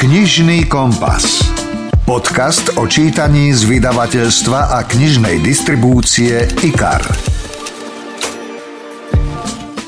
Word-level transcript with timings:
Knižný 0.00 0.64
kompas. 0.64 1.44
Podcast 2.08 2.72
o 2.80 2.88
čítaní 2.88 3.52
z 3.52 3.68
vydavateľstva 3.68 4.72
a 4.72 4.88
knižnej 4.88 5.44
distribúcie 5.44 6.40
IKAR. 6.64 7.04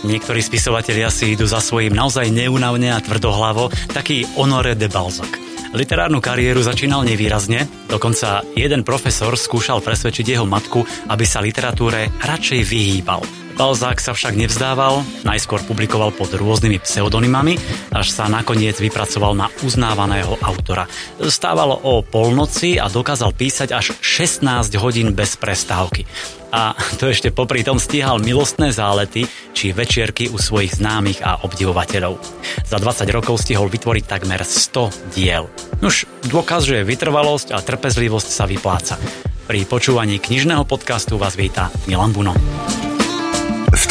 Niektorí 0.05 0.45
spisovatelia 0.45 1.09
si 1.09 1.33
idú 1.33 1.49
za 1.49 1.65
svojím 1.65 1.97
naozaj 1.97 2.29
neunavne 2.29 2.93
a 2.93 3.01
tvrdohlavo, 3.01 3.73
taký 3.97 4.29
Honoré 4.37 4.77
de 4.77 4.93
Balzac. 4.93 5.33
Literárnu 5.73 6.21
kariéru 6.21 6.61
začínal 6.61 7.09
nevýrazne, 7.09 7.65
dokonca 7.89 8.45
jeden 8.53 8.85
profesor 8.85 9.33
skúšal 9.33 9.81
presvedčiť 9.81 10.37
jeho 10.37 10.45
matku, 10.45 10.85
aby 11.09 11.25
sa 11.25 11.41
literatúre 11.41 12.13
radšej 12.21 12.61
vyhýbal. 12.69 13.25
Balzák 13.63 14.03
sa 14.03 14.11
však 14.11 14.35
nevzdával, 14.35 15.07
najskôr 15.23 15.63
publikoval 15.63 16.11
pod 16.11 16.35
rôznymi 16.35 16.83
pseudonymami, 16.83 17.55
až 17.95 18.11
sa 18.11 18.27
nakoniec 18.27 18.75
vypracoval 18.75 19.39
na 19.39 19.47
uznávaného 19.63 20.35
autora. 20.43 20.91
Stávalo 21.23 21.79
o 21.87 22.03
polnoci 22.03 22.83
a 22.83 22.91
dokázal 22.91 23.31
písať 23.31 23.71
až 23.71 23.95
16 24.03 24.67
hodín 24.83 25.15
bez 25.15 25.39
prestávky. 25.39 26.11
A 26.51 26.75
to 26.99 27.07
ešte 27.07 27.31
popri 27.31 27.63
tom 27.63 27.79
stíhal 27.79 28.19
milostné 28.19 28.75
zálety 28.75 29.31
či 29.55 29.71
večierky 29.71 30.27
u 30.27 30.43
svojich 30.43 30.83
známych 30.83 31.23
a 31.23 31.47
obdivovateľov. 31.47 32.19
Za 32.67 32.83
20 32.83 33.15
rokov 33.15 33.47
stihol 33.47 33.71
vytvoriť 33.71 34.05
takmer 34.11 34.43
100 34.43 35.15
diel. 35.15 35.47
Už 35.79 36.11
dôkaz, 36.27 36.67
že 36.67 36.83
vytrvalosť 36.83 37.55
a 37.55 37.63
trpezlivosť 37.63 38.27
sa 38.27 38.43
vypláca. 38.43 38.99
Pri 39.47 39.63
počúvaní 39.71 40.19
knižného 40.19 40.67
podcastu 40.67 41.15
vás 41.15 41.39
víta 41.39 41.71
Milan 41.87 42.11
Buno. 42.11 42.35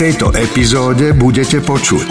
V 0.02 0.10
tejto 0.10 0.34
epizóde 0.34 1.14
budete 1.14 1.62
počuť 1.62 2.10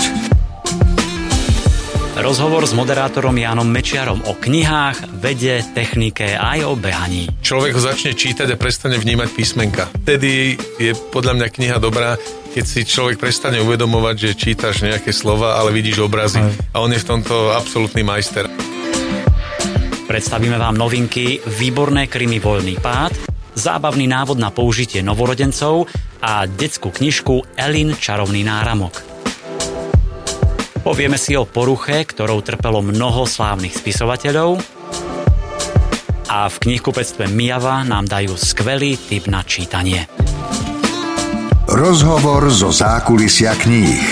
Rozhovor 2.23 2.63
s 2.63 2.71
moderátorom 2.71 3.35
Jánom 3.35 3.67
Mečiarom 3.67 4.23
o 4.31 4.39
knihách, 4.39 5.19
vede, 5.19 5.59
technike 5.75 6.39
a 6.39 6.55
aj 6.55 6.71
o 6.71 6.79
behaní. 6.79 7.27
Človek 7.43 7.75
ho 7.75 7.83
začne 7.83 8.15
čítať 8.15 8.55
a 8.55 8.55
prestane 8.55 8.95
vnímať 8.95 9.35
písmenka. 9.35 9.91
Vtedy 10.07 10.55
je 10.79 10.95
podľa 11.11 11.35
mňa 11.35 11.49
kniha 11.51 11.77
dobrá, 11.83 12.15
keď 12.55 12.63
si 12.63 12.87
človek 12.87 13.19
prestane 13.19 13.59
uvedomovať, 13.59 14.15
že 14.23 14.39
čítaš 14.39 14.87
nejaké 14.87 15.11
slova, 15.11 15.59
ale 15.59 15.75
vidíš 15.75 16.07
obrazy. 16.07 16.39
Aj. 16.39 16.79
A 16.79 16.87
on 16.87 16.95
je 16.95 17.03
v 17.03 17.09
tomto 17.11 17.51
absolútny 17.59 18.07
majster. 18.07 18.47
Predstavíme 20.07 20.55
vám 20.63 20.79
novinky 20.79 21.43
Výborné 21.43 22.07
krymy 22.07 22.39
Voľný 22.39 22.79
pád, 22.79 23.30
zábavný 23.61 24.09
návod 24.09 24.41
na 24.41 24.49
použitie 24.49 25.05
novorodencov 25.05 25.85
a 26.25 26.49
detskú 26.49 26.89
knižku 26.89 27.61
Elin 27.61 27.93
Čarovný 27.93 28.41
náramok. 28.41 29.05
Povieme 30.81 31.21
si 31.21 31.37
o 31.37 31.45
poruche, 31.45 32.09
ktorou 32.09 32.41
trpelo 32.41 32.81
mnoho 32.81 33.29
slávnych 33.29 33.77
spisovateľov 33.77 34.57
a 36.33 36.49
v 36.49 36.57
knihkupectve 36.57 37.29
Mijava 37.29 37.85
nám 37.85 38.09
dajú 38.09 38.33
skvelý 38.41 38.97
tip 38.97 39.29
na 39.29 39.45
čítanie. 39.45 40.09
Rozhovor 41.69 42.49
zo 42.49 42.73
zákulisia 42.73 43.53
kníh. 43.61 44.09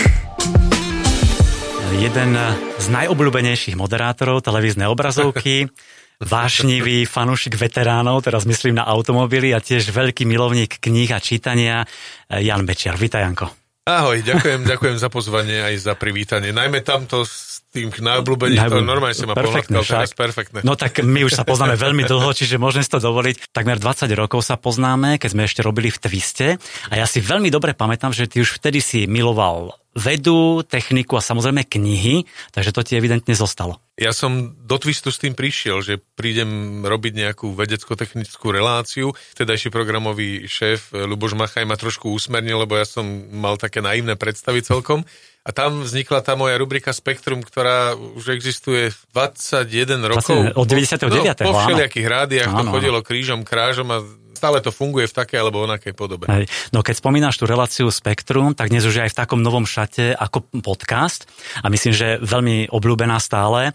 Jeden 1.99 2.31
z 2.79 2.87
najobľúbenejších 2.95 3.75
moderátorov 3.75 4.45
televíznej 4.45 4.87
obrazovky 4.87 5.67
vášnivý 6.19 7.06
fanúšik 7.06 7.55
veteránov, 7.55 8.27
teraz 8.27 8.42
myslím 8.42 8.83
na 8.83 8.84
automobily 8.91 9.55
a 9.55 9.62
tiež 9.62 9.94
veľký 9.94 10.27
milovník 10.27 10.83
kníh 10.83 11.11
a 11.14 11.22
čítania, 11.22 11.86
Jan 12.27 12.66
Bečiar. 12.66 12.98
Vítaj, 12.98 13.22
Janko. 13.22 13.47
Ahoj, 13.88 14.20
ďakujem, 14.20 14.69
ďakujem 14.69 14.96
za 15.00 15.08
pozvanie 15.08 15.64
aj 15.64 15.74
za 15.80 15.94
privítanie. 15.96 16.52
Najmä 16.52 16.84
tamto 16.84 17.24
s 17.24 17.64
tým 17.72 17.89
najobľúbením, 17.89 18.61
to 18.69 18.84
normálne 18.84 19.16
sa 19.16 19.24
ma 19.24 19.33
perfektne, 19.33 19.80
teraz 19.80 20.12
perfektne. 20.12 20.61
No 20.61 20.77
tak 20.77 21.00
my 21.00 21.24
už 21.24 21.33
sa 21.33 21.44
poznáme 21.48 21.72
veľmi 21.72 22.05
dlho, 22.05 22.28
čiže 22.36 22.61
môžem 22.61 22.84
si 22.84 22.92
to 22.92 23.00
dovoliť. 23.00 23.48
Takmer 23.48 23.80
20 23.80 24.12
rokov 24.12 24.44
sa 24.44 24.61
poznáme, 24.61 25.16
keď 25.16 25.30
sme 25.33 25.48
ešte 25.48 25.64
robili 25.64 25.89
v 25.89 26.05
Twiste 26.05 26.61
a 26.92 26.94
ja 27.00 27.08
si 27.08 27.24
veľmi 27.24 27.48
dobre 27.48 27.73
pamätám, 27.73 28.12
že 28.12 28.28
ty 28.28 28.45
už 28.45 28.61
vtedy 28.61 28.84
si 28.84 29.08
miloval 29.08 29.73
vedu, 29.96 30.61
techniku 30.68 31.17
a 31.17 31.24
samozrejme 31.24 31.64
knihy, 31.64 32.28
takže 32.52 32.77
to 32.77 32.84
ti 32.84 32.92
evidentne 33.01 33.33
zostalo. 33.33 33.80
Ja 33.98 34.14
som 34.14 34.55
do 34.63 34.79
Twistu 34.79 35.11
s 35.11 35.19
tým 35.19 35.35
prišiel, 35.35 35.83
že 35.83 35.98
prídem 35.98 36.81
robiť 36.86 37.13
nejakú 37.19 37.51
vedecko-technickú 37.51 38.55
reláciu. 38.55 39.11
Vtedajší 39.35 39.75
programový 39.75 40.47
šéf 40.47 40.95
Luboš 40.95 41.35
Machaj 41.35 41.67
ma 41.67 41.75
trošku 41.75 42.14
usmernil, 42.14 42.63
lebo 42.63 42.79
ja 42.79 42.87
som 42.87 43.03
mal 43.35 43.58
také 43.58 43.83
naivné 43.83 44.14
predstavy 44.14 44.63
celkom. 44.63 45.03
A 45.42 45.51
tam 45.51 45.83
vznikla 45.83 46.23
tá 46.23 46.39
moja 46.39 46.55
rubrika 46.63 46.95
Spektrum, 46.95 47.42
ktorá 47.42 47.98
už 47.98 48.39
existuje 48.39 48.95
21 49.11 49.98
rokov. 50.07 50.31
Vlastne 50.31 50.55
od 50.55 50.67
99. 50.70 51.42
No, 51.42 51.51
po 51.51 51.53
všelijakých 51.58 52.07
rádiách 52.07 52.51
to 52.55 52.64
chodilo 52.70 53.01
krížom, 53.03 53.42
krážom 53.42 53.89
a 53.91 53.98
stále 54.39 54.63
to 54.63 54.71
funguje 54.71 55.11
v 55.11 55.15
takej 55.19 55.39
alebo 55.43 55.67
onakej 55.67 55.99
podobe. 55.99 56.31
Hej. 56.31 56.47
No 56.71 56.87
keď 56.87 57.03
spomínaš 57.03 57.43
tú 57.43 57.51
reláciu 57.51 57.91
Spektrum, 57.91 58.55
tak 58.55 58.71
dnes 58.71 58.87
už 58.87 59.03
aj 59.03 59.11
v 59.11 59.19
takom 59.19 59.43
novom 59.43 59.67
šate 59.67 60.15
ako 60.15 60.47
podcast 60.63 61.27
a 61.59 61.67
myslím, 61.67 61.91
že 61.91 62.23
veľmi 62.23 62.71
obľúbená 62.71 63.19
stále. 63.19 63.75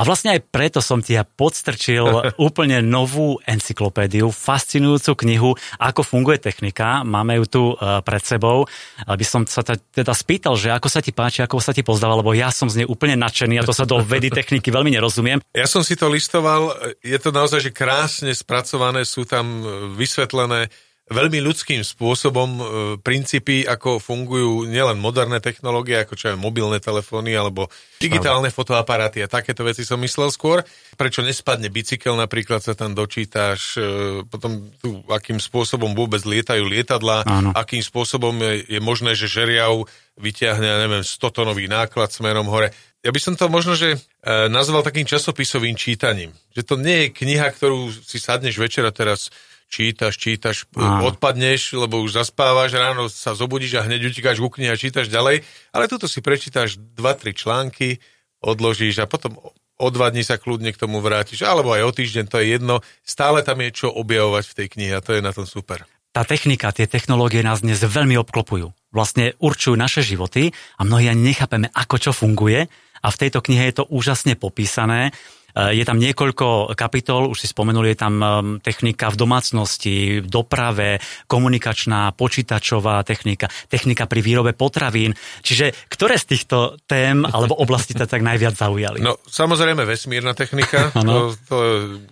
A 0.00 0.02
vlastne 0.08 0.32
aj 0.32 0.48
preto 0.48 0.80
som 0.80 1.04
ti 1.04 1.12
ja 1.12 1.28
podstrčil 1.28 2.08
úplne 2.48 2.80
novú 2.80 3.36
encyklopédiu, 3.44 4.32
fascinujúcu 4.32 5.12
knihu, 5.28 5.50
ako 5.76 6.00
funguje 6.00 6.40
technika. 6.40 7.04
Máme 7.04 7.36
ju 7.36 7.44
tu 7.44 7.62
e, 7.76 8.00
pred 8.00 8.24
sebou. 8.24 8.64
Aby 9.04 9.28
som 9.28 9.44
sa 9.44 9.60
teda 9.76 10.16
spýtal, 10.16 10.56
že 10.56 10.72
ako 10.72 10.88
sa 10.88 11.04
ti 11.04 11.12
páči, 11.12 11.44
ako 11.44 11.60
sa 11.60 11.76
ti 11.76 11.84
pozdáva, 11.84 12.16
lebo 12.16 12.32
ja 12.32 12.48
som 12.48 12.72
z 12.72 12.80
nej 12.80 12.88
úplne 12.88 13.20
nadšený 13.20 13.60
a 13.60 13.66
to 13.68 13.76
sa 13.76 13.84
do 13.84 14.00
vedy 14.16 14.32
techniky 14.32 14.72
veľmi 14.72 14.88
nerozumiem. 14.88 15.44
Ja 15.52 15.68
som 15.68 15.84
si 15.84 16.00
to 16.00 16.08
listoval, 16.08 16.72
je 17.04 17.18
to 17.20 17.28
naozaj 17.28 17.60
že 17.60 17.76
krásne 17.76 18.32
spracované, 18.32 19.04
sú 19.04 19.28
tam 19.28 19.60
vysvetlené 20.00 20.72
veľmi 21.10 21.42
ľudským 21.42 21.82
spôsobom 21.82 22.50
e, 22.54 22.62
princípy, 23.02 23.66
ako 23.66 23.98
fungujú 23.98 24.70
nielen 24.70 25.02
moderné 25.02 25.42
technológie, 25.42 25.98
ako 25.98 26.14
čo 26.14 26.26
je 26.32 26.36
mobilné 26.38 26.78
telefóny 26.78 27.34
alebo 27.34 27.66
digitálne 27.98 28.48
fotoaparáty 28.48 29.18
a 29.20 29.28
takéto 29.28 29.66
veci 29.66 29.82
som 29.82 29.98
myslel 29.98 30.30
skôr. 30.30 30.62
Prečo 30.94 31.26
nespadne 31.26 31.66
bicykel, 31.66 32.14
napríklad 32.14 32.62
sa 32.62 32.78
tam 32.78 32.94
dočítaš, 32.94 33.74
e, 33.74 33.82
potom 34.22 34.70
tu, 34.78 35.02
akým 35.10 35.42
spôsobom 35.42 35.98
vôbec 35.98 36.22
lietajú 36.22 36.62
lietadla, 36.62 37.26
Áno. 37.26 37.50
akým 37.58 37.82
spôsobom 37.82 38.38
je, 38.38 38.78
je 38.78 38.80
možné, 38.80 39.18
že 39.18 39.26
žeriav 39.26 39.90
vyťahne, 40.14 40.86
neviem, 40.86 41.02
100-tonový 41.02 41.66
náklad 41.66 42.14
smerom 42.14 42.46
hore. 42.46 42.70
Ja 43.00 43.10
by 43.10 43.18
som 43.18 43.34
to 43.34 43.50
možno, 43.50 43.74
že 43.74 43.96
e, 43.96 43.98
nazval 44.46 44.86
takým 44.86 45.08
časopisovým 45.08 45.74
čítaním. 45.74 46.30
Že 46.54 46.62
to 46.62 46.74
nie 46.78 46.96
je 47.02 47.14
kniha, 47.18 47.50
ktorú 47.50 47.90
si 47.90 48.22
sadneš 48.22 48.60
večera 48.60 48.94
teraz 48.94 49.32
čítaš, 49.70 50.18
čítaš, 50.18 50.66
Áno. 50.74 51.14
odpadneš, 51.14 51.78
lebo 51.78 52.02
už 52.02 52.18
zaspávaš, 52.18 52.74
ráno 52.74 53.06
sa 53.06 53.38
zobudíš 53.38 53.78
a 53.78 53.86
hneď 53.86 54.10
utíkaš 54.10 54.42
ku 54.42 54.50
knihe 54.50 54.74
a 54.74 54.76
čítaš 54.76 55.06
ďalej, 55.06 55.46
ale 55.70 55.84
tuto 55.86 56.10
si 56.10 56.18
prečítaš 56.18 56.76
2-3 56.76 57.30
články, 57.32 58.02
odložíš 58.42 58.98
a 59.00 59.06
potom 59.06 59.38
o 59.80 59.88
dva 59.88 60.12
dní 60.12 60.26
sa 60.26 60.36
kľudne 60.36 60.76
k 60.76 60.80
tomu 60.82 61.00
vrátiš, 61.00 61.40
alebo 61.46 61.72
aj 61.72 61.88
o 61.88 61.92
týždeň, 61.94 62.24
to 62.28 62.36
je 62.42 62.46
jedno. 62.58 62.84
Stále 63.00 63.40
tam 63.40 63.64
je 63.64 63.72
čo 63.72 63.88
objavovať 63.88 64.44
v 64.44 64.56
tej 64.60 64.66
knihe 64.76 64.92
a 64.92 65.00
to 65.00 65.16
je 65.16 65.24
na 65.24 65.32
tom 65.32 65.48
super. 65.48 65.88
Tá 66.10 66.26
technika, 66.26 66.74
tie 66.74 66.90
technológie 66.90 67.40
nás 67.40 67.62
dnes 67.62 67.78
veľmi 67.80 68.18
obklopujú. 68.18 68.74
Vlastne 68.90 69.38
určujú 69.38 69.78
naše 69.78 70.02
životy 70.02 70.50
a 70.76 70.82
mnohí 70.82 71.06
ani 71.06 71.32
nechápeme, 71.32 71.70
ako 71.70 71.96
čo 71.96 72.10
funguje. 72.10 72.66
A 73.00 73.08
v 73.08 73.16
tejto 73.16 73.40
knihe 73.40 73.70
je 73.70 73.80
to 73.80 73.84
úžasne 73.88 74.34
popísané. 74.36 75.14
Eh, 75.54 75.82
je 75.82 75.84
tam 75.86 75.98
niekoľko 75.98 76.76
kapitol, 76.78 77.30
už 77.30 77.38
si 77.42 77.48
spomenuli, 77.50 77.92
je 77.94 77.98
tam 77.98 78.14
ehm, 78.22 78.44
technika 78.62 79.10
v 79.10 79.16
domácnosti, 79.18 79.96
v 80.22 80.28
doprave, 80.28 81.02
komunikačná, 81.26 82.14
počítačová 82.14 83.02
technika, 83.02 83.50
technika 83.66 84.06
pri 84.06 84.20
výrobe 84.22 84.52
potravín. 84.54 85.16
Čiže 85.42 85.74
ktoré 85.90 86.18
z 86.18 86.36
týchto 86.36 86.78
tém 86.86 87.26
alebo 87.34 87.58
oblasti 87.58 87.96
ťa 87.96 88.06
tak 88.06 88.22
najviac 88.22 88.54
zaujali? 88.54 89.02
No, 89.02 89.18
samozrejme 89.26 89.82
vesmírna 89.82 90.36
technika, 90.38 90.94
to, 90.94 91.34
to 91.50 91.56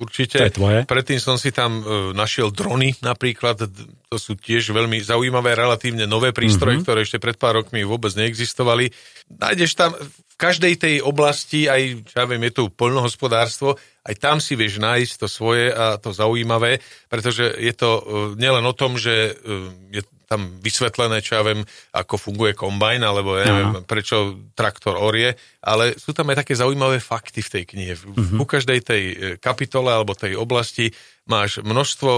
určite. 0.03 0.43
To 0.43 0.49
je 0.51 0.55
tvoje. 0.55 0.79
Predtým 0.89 1.19
som 1.23 1.39
si 1.39 1.55
tam 1.55 1.83
eh, 1.83 1.87
našiel 2.15 2.51
drony 2.51 2.99
napríklad, 3.05 3.71
to 4.09 4.17
sú 4.17 4.35
tiež 4.35 4.73
veľmi 4.73 4.99
zaujímavé, 5.05 5.53
relatívne 5.53 6.09
nové 6.09 6.33
prístroje, 6.33 6.81
mm-hmm. 6.81 6.87
ktoré 6.89 7.05
ešte 7.05 7.21
pred 7.21 7.37
pár 7.37 7.61
rokmi 7.61 7.85
vôbec 7.85 8.11
neexistovali. 8.17 8.91
Nájdeš 9.29 9.77
tam 9.77 9.93
každej 10.39 10.75
tej 10.79 10.95
oblasti, 11.03 11.67
aj, 11.67 12.15
ja 12.15 12.25
viem, 12.31 12.47
je 12.47 12.63
tu 12.63 12.65
poľnohospodárstvo, 12.71 13.75
aj 14.07 14.15
tam 14.23 14.39
si 14.39 14.55
vieš 14.55 14.79
nájsť 14.79 15.13
to 15.19 15.27
svoje 15.27 15.75
a 15.75 15.99
to 15.99 16.15
zaujímavé, 16.15 16.79
pretože 17.11 17.43
je 17.59 17.75
to 17.75 17.91
uh, 17.99 18.03
nielen 18.39 18.63
o 18.63 18.73
tom, 18.73 18.95
že 18.95 19.35
uh, 19.35 19.69
je 19.91 20.07
tam 20.31 20.61
vysvetlené, 20.61 21.25
čo 21.25 21.41
ja 21.41 21.43
viem, 21.43 21.65
ako 21.91 22.21
funguje 22.21 22.53
kombajn, 22.53 23.01
alebo 23.01 23.35
ja 23.35 23.49
neviem, 23.49 23.81
prečo 23.89 24.37
traktor 24.53 25.01
orie, 25.01 25.33
ale 25.65 25.97
sú 25.97 26.13
tam 26.13 26.29
aj 26.29 26.45
také 26.45 26.53
zaujímavé 26.53 27.01
fakty 27.01 27.41
v 27.41 27.53
tej 27.59 27.65
knihe. 27.65 27.95
Uh-huh. 27.97 28.37
U 28.37 28.45
každej 28.45 28.79
tej 28.85 29.03
kapitole 29.41 29.89
alebo 29.89 30.13
tej 30.13 30.37
oblasti 30.37 30.93
máš 31.25 31.65
množstvo 31.65 32.11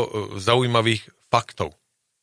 zaujímavých 0.43 1.07
faktov. 1.31 1.80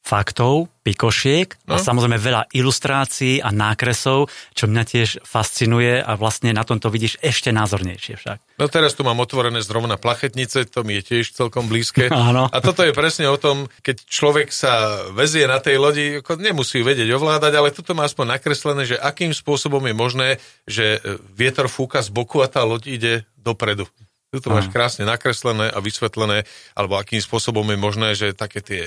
Faktov, 0.08 0.72
pikošiek 0.88 1.68
no. 1.68 1.76
a 1.76 1.84
samozrejme 1.84 2.16
veľa 2.16 2.48
ilustrácií 2.56 3.44
a 3.44 3.52
nákresov, 3.52 4.32
čo 4.56 4.72
mňa 4.72 4.84
tiež 4.88 5.10
fascinuje 5.28 6.00
a 6.00 6.16
vlastne 6.16 6.56
na 6.56 6.64
tomto 6.64 6.88
vidíš 6.88 7.20
ešte 7.20 7.52
názornejšie 7.52 8.16
však. 8.16 8.38
No 8.56 8.72
teraz 8.72 8.96
tu 8.96 9.04
mám 9.04 9.20
otvorené 9.20 9.60
zrovna 9.60 10.00
plachetnice, 10.00 10.64
to 10.72 10.88
mi 10.88 11.04
je 11.04 11.12
tiež 11.12 11.36
celkom 11.36 11.68
blízke. 11.68 12.08
Áno. 12.32 12.48
A 12.48 12.58
toto 12.64 12.88
je 12.88 12.96
presne 12.96 13.28
o 13.28 13.36
tom, 13.36 13.68
keď 13.84 14.08
človek 14.08 14.48
sa 14.56 15.04
vezie 15.12 15.44
na 15.44 15.60
tej 15.60 15.76
lodi, 15.76 16.24
nemusí 16.40 16.80
vedieť 16.80 17.12
ovládať, 17.12 17.54
ale 17.60 17.76
toto 17.76 17.92
má 17.92 18.08
aspoň 18.08 18.40
nakreslené, 18.40 18.88
že 18.88 18.96
akým 18.96 19.36
spôsobom 19.36 19.84
je 19.84 19.96
možné, 19.98 20.30
že 20.64 21.04
vietor 21.36 21.68
fúka 21.68 22.00
z 22.00 22.08
boku 22.16 22.40
a 22.40 22.48
tá 22.48 22.64
loď 22.64 22.84
ide 22.88 23.14
dopredu. 23.36 23.92
Tu 24.28 24.44
to 24.44 24.52
máš 24.52 24.68
krásne 24.68 25.08
nakreslené 25.08 25.72
a 25.72 25.80
vysvetlené, 25.80 26.44
alebo 26.76 27.00
akým 27.00 27.24
spôsobom 27.24 27.64
je 27.64 27.80
možné, 27.80 28.10
že 28.12 28.36
také 28.36 28.60
tie 28.60 28.84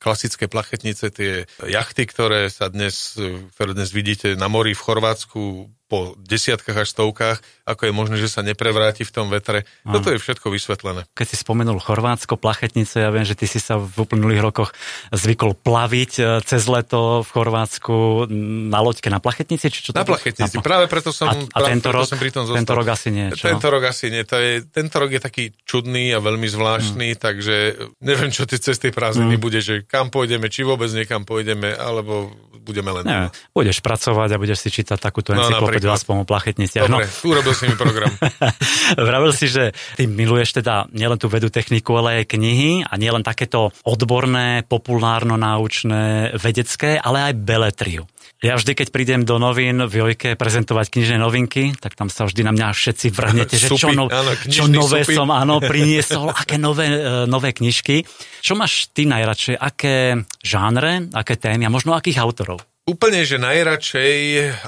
klasické 0.00 0.48
plachetnice, 0.48 1.12
tie 1.12 1.44
jachty, 1.60 2.08
ktoré 2.08 2.48
sa 2.48 2.72
dnes, 2.72 3.20
ktoré 3.54 3.76
dnes 3.76 3.92
vidíte 3.92 4.34
na 4.34 4.48
mori 4.48 4.72
v 4.72 4.80
Chorvátsku, 4.80 5.68
po 5.90 6.14
desiatkách 6.22 6.86
až 6.86 6.94
stovkách, 6.94 7.42
ako 7.66 7.90
je 7.90 7.92
možné, 7.92 8.16
že 8.22 8.30
sa 8.30 8.46
neprevráti 8.46 9.02
v 9.02 9.10
tom 9.10 9.26
vetre. 9.26 9.66
Aha. 9.82 9.98
Toto 9.98 10.14
je 10.14 10.22
všetko 10.22 10.54
vysvetlené. 10.54 11.02
Keď 11.18 11.26
si 11.26 11.36
spomenul 11.42 11.82
Chorvátsko, 11.82 12.38
plachetnice, 12.38 13.02
ja 13.02 13.10
viem, 13.10 13.26
že 13.26 13.34
ty 13.34 13.50
si 13.50 13.58
sa 13.58 13.74
v 13.82 14.06
uplynulých 14.06 14.38
rokoch 14.38 14.70
zvykol 15.10 15.58
plaviť 15.58 16.12
e, 16.22 16.22
cez 16.46 16.70
leto 16.70 17.26
v 17.26 17.28
Chorvátsku 17.34 18.30
na 18.70 18.78
loďke 18.78 19.10
na 19.10 19.18
plachetnici? 19.18 19.66
Či 19.66 19.80
čo 19.80 19.90
na 19.90 20.06
plachetnici, 20.06 20.56
na... 20.56 20.62
práve 20.62 20.86
preto 20.86 21.10
som, 21.10 21.26
a, 21.26 21.34
a 21.34 21.58
práve 21.58 21.74
tento, 21.74 21.90
preto 21.90 21.98
rok, 21.98 22.06
som 22.06 22.18
pri 22.22 22.30
tom 22.30 22.44
zostal. 22.46 22.62
Tento 22.62 22.74
rok 22.78 22.88
asi 22.94 23.08
nie, 23.10 23.26
čo? 23.34 23.44
Tento 23.50 23.66
rok 23.66 23.82
asi 23.90 24.06
nie. 24.14 24.22
To 24.22 24.36
je, 24.38 24.52
tento 24.70 24.96
rok 25.02 25.10
je 25.10 25.20
taký 25.20 25.44
čudný 25.66 26.14
a 26.14 26.22
veľmi 26.22 26.46
zvláštny, 26.46 27.08
hmm. 27.14 27.18
takže 27.18 27.56
neviem, 27.98 28.30
čo 28.30 28.46
tie 28.46 28.62
cesty 28.62 28.94
prázdniny 28.94 29.34
hmm. 29.34 29.42
bude, 29.42 29.58
že 29.58 29.82
kam 29.82 30.14
pôjdeme, 30.14 30.46
či 30.46 30.62
vôbec 30.62 30.86
niekam 30.94 31.26
pôjdeme, 31.26 31.74
alebo 31.74 32.30
budeme 32.70 32.94
len... 32.94 33.04
Nie, 33.04 33.20
budeš 33.50 33.82
pracovať 33.82 34.28
a 34.32 34.40
budeš 34.40 34.62
si 34.62 34.68
čítať 34.70 35.02
takúto 35.02 35.34
no, 35.34 35.42
encyklopédiu 35.42 35.90
aspoň 35.90 36.22
o 36.22 36.24
plachetniciach. 36.24 36.86
Dobre, 36.86 37.10
no. 37.10 37.26
urobil 37.26 37.54
si 37.58 37.64
mi 37.66 37.74
program. 37.74 38.14
Vravil 39.10 39.32
si, 39.34 39.50
že 39.50 39.74
ty 39.98 40.06
miluješ 40.06 40.62
teda 40.62 40.86
nielen 40.94 41.18
tú 41.18 41.26
vedu 41.26 41.50
techniku, 41.50 41.98
ale 41.98 42.22
aj 42.22 42.30
knihy 42.38 42.86
a 42.86 42.94
nielen 42.94 43.26
takéto 43.26 43.74
odborné, 43.82 44.62
populárno-náučné, 44.70 46.38
vedecké, 46.38 46.96
ale 47.02 47.30
aj 47.30 47.34
beletriu. 47.42 48.06
Ja 48.40 48.56
vždy, 48.56 48.72
keď 48.72 48.88
prídem 48.88 49.20
do 49.28 49.36
novín 49.36 49.84
v 49.84 49.92
Jojke 50.00 50.32
prezentovať 50.32 50.96
knižné 50.96 51.20
novinky, 51.20 51.76
tak 51.76 51.92
tam 51.92 52.08
sa 52.08 52.24
vždy 52.24 52.40
na 52.40 52.56
mňa 52.56 52.72
všetci 52.72 53.12
vrhnete, 53.12 53.60
že 53.60 53.68
čo, 53.68 53.92
no, 53.92 54.08
áno, 54.08 54.32
čo 54.48 54.64
nové 54.64 55.04
supy. 55.04 55.12
som 55.12 55.28
áno, 55.28 55.60
priniesol, 55.70 56.32
aké 56.32 56.56
nové, 56.56 56.88
e, 56.88 57.28
nové 57.28 57.52
knižky. 57.52 58.08
Čo 58.40 58.56
máš 58.56 58.88
ty 58.96 59.04
najradšej? 59.04 59.60
Aké 59.60 60.24
žánre, 60.40 61.12
aké 61.12 61.36
témy 61.36 61.68
a 61.68 61.70
možno 61.70 61.92
akých 61.92 62.16
autorov? 62.16 62.64
Úplne, 62.88 63.28
že 63.28 63.36
najradšej 63.36 64.12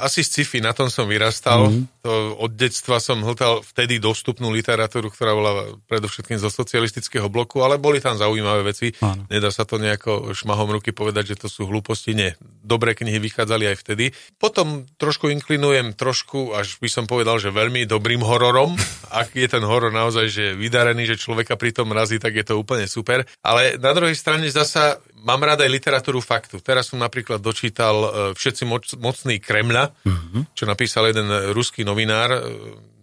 asi 0.04 0.20
sci-fi, 0.20 0.60
na 0.60 0.76
tom 0.76 0.92
som 0.92 1.08
vyrastal. 1.08 1.72
Mm. 1.72 1.88
To 2.02 2.34
od 2.34 2.58
detstva 2.58 2.99
som 2.99 3.22
hltal 3.22 3.62
vtedy 3.62 4.02
dostupnú 4.02 4.50
literatúru, 4.50 5.06
ktorá 5.06 5.38
bola 5.38 5.78
predovšetkým 5.87 6.34
zo 6.34 6.50
socialistického 6.50 7.31
bloku, 7.31 7.62
ale 7.62 7.78
boli 7.78 8.02
tam 8.02 8.19
zaujímavé 8.19 8.66
veci. 8.66 8.90
Áno. 8.99 9.22
Nedá 9.31 9.54
sa 9.54 9.62
to 9.62 9.78
nejako 9.78 10.34
šmahom 10.34 10.75
ruky 10.75 10.90
povedať, 10.90 11.34
že 11.34 11.46
to 11.46 11.49
sú 11.49 11.70
hlúposti. 11.70 12.19
Nie, 12.19 12.34
dobré 12.66 12.99
knihy 12.99 13.22
vychádzali 13.22 13.70
aj 13.70 13.76
vtedy. 13.87 14.10
Potom 14.43 14.90
trošku 14.99 15.31
inklinujem 15.31 15.94
trošku, 15.94 16.58
až 16.58 16.82
by 16.82 16.90
som 16.90 17.04
povedal, 17.06 17.38
že 17.38 17.54
veľmi 17.54 17.87
dobrým 17.87 18.26
hororom. 18.26 18.75
Ak 19.22 19.38
je 19.38 19.46
ten 19.46 19.62
horor 19.62 19.94
naozaj 19.94 20.26
že 20.26 20.44
vydarený, 20.58 21.06
že 21.06 21.22
človeka 21.22 21.55
pri 21.55 21.70
tom 21.70 21.94
razí, 21.94 22.19
tak 22.19 22.34
je 22.34 22.43
to 22.43 22.58
úplne 22.58 22.90
super. 22.90 23.22
Ale 23.46 23.78
na 23.78 23.94
druhej 23.94 24.19
strane 24.19 24.50
zasa 24.50 24.98
mám 25.22 25.38
rád 25.43 25.62
aj 25.62 25.70
literatúru 25.70 26.19
faktu. 26.19 26.58
Teraz 26.58 26.90
som 26.90 26.98
napríklad 26.98 27.38
dočítal 27.38 27.94
e, 27.94 28.08
Všetci 28.34 28.62
moc, 28.66 28.84
mocný 28.98 29.38
Kremľa, 29.38 29.94
mm-hmm. 30.02 30.43
čo 30.52 30.64
napísal 30.66 31.14
jeden 31.14 31.31
ruský 31.55 31.87
novinár, 31.92 32.32
e, 32.32 32.40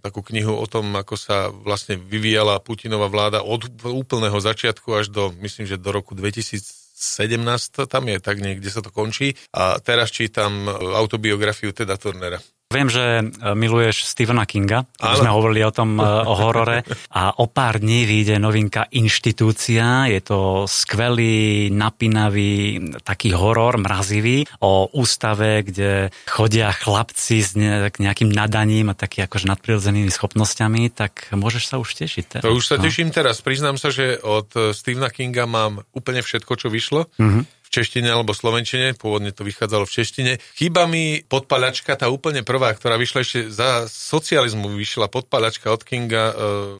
takú 0.02 0.26
knihu 0.26 0.58
o 0.58 0.66
tom, 0.66 0.90
ako 0.98 1.14
sa 1.14 1.54
vlastne 1.54 1.96
vyvíjala 1.96 2.58
Putinová 2.64 3.06
vláda 3.06 3.46
od 3.46 3.70
úplného 3.86 4.42
začiatku 4.42 4.98
až 4.98 5.14
do, 5.14 5.30
myslím, 5.46 5.70
že 5.70 5.78
do 5.78 5.94
roku 5.94 6.18
2017, 6.18 7.86
tam 7.86 8.04
je 8.10 8.18
tak 8.18 8.42
niekde 8.42 8.68
sa 8.74 8.82
to 8.82 8.90
končí. 8.90 9.38
A 9.54 9.78
teraz 9.78 10.10
čítam 10.10 10.66
autobiografiu 10.98 11.70
Teda 11.70 11.96
Turnera. 11.96 12.42
Viem, 12.70 12.86
že 12.86 13.02
e, 13.02 13.24
miluješ 13.58 14.06
Stephena 14.06 14.46
Kinga, 14.46 14.86
keď 14.94 15.26
sme 15.26 15.34
hovorili 15.34 15.66
o 15.66 15.74
tom, 15.74 15.98
e, 15.98 16.06
o 16.06 16.38
horore. 16.38 16.86
A 17.10 17.34
o 17.42 17.50
pár 17.50 17.82
dní 17.82 18.06
vyjde 18.06 18.38
novinka 18.38 18.86
Inštitúcia. 18.94 20.06
Je 20.06 20.22
to 20.22 20.70
skvelý, 20.70 21.74
napínavý 21.74 22.78
taký 23.02 23.34
horor, 23.34 23.82
mrazivý, 23.82 24.46
o 24.62 24.86
ústave, 24.86 25.66
kde 25.66 26.14
chodia 26.30 26.70
chlapci 26.70 27.42
s 27.42 27.58
nejakým 27.98 28.30
nadaním 28.30 28.94
a 28.94 28.96
taký 28.96 29.26
akože 29.26 29.50
nadprirodzenými 29.50 30.14
schopnosťami, 30.14 30.94
tak 30.94 31.26
môžeš 31.34 31.74
sa 31.74 31.82
už 31.82 31.98
tešiť. 32.06 32.46
To 32.46 32.54
už 32.54 32.70
sa 32.70 32.78
no. 32.78 32.86
teším 32.86 33.10
teraz. 33.10 33.42
Priznám 33.42 33.82
sa, 33.82 33.90
že 33.90 34.22
od 34.22 34.78
Stephena 34.78 35.10
Kinga 35.10 35.50
mám 35.50 35.82
úplne 35.98 36.22
všetko, 36.22 36.54
čo 36.54 36.70
vyšlo. 36.70 37.10
Mm-hmm 37.18 37.59
v 37.70 37.78
češtine 37.78 38.10
alebo 38.10 38.34
slovenčine, 38.34 38.98
pôvodne 38.98 39.30
to 39.30 39.46
vychádzalo 39.46 39.86
v 39.86 39.94
češtine. 39.94 40.32
Chýba 40.58 40.90
mi 40.90 41.22
podpalačka, 41.22 41.94
tá 41.94 42.10
úplne 42.10 42.42
prvá, 42.42 42.74
ktorá 42.74 42.98
vyšla 42.98 43.22
ešte 43.22 43.40
za 43.54 43.86
socializmu, 43.86 44.74
vyšla 44.74 45.06
podpalačka 45.06 45.70
od 45.70 45.86
Kinga, 45.86 46.26
e, 46.26 46.34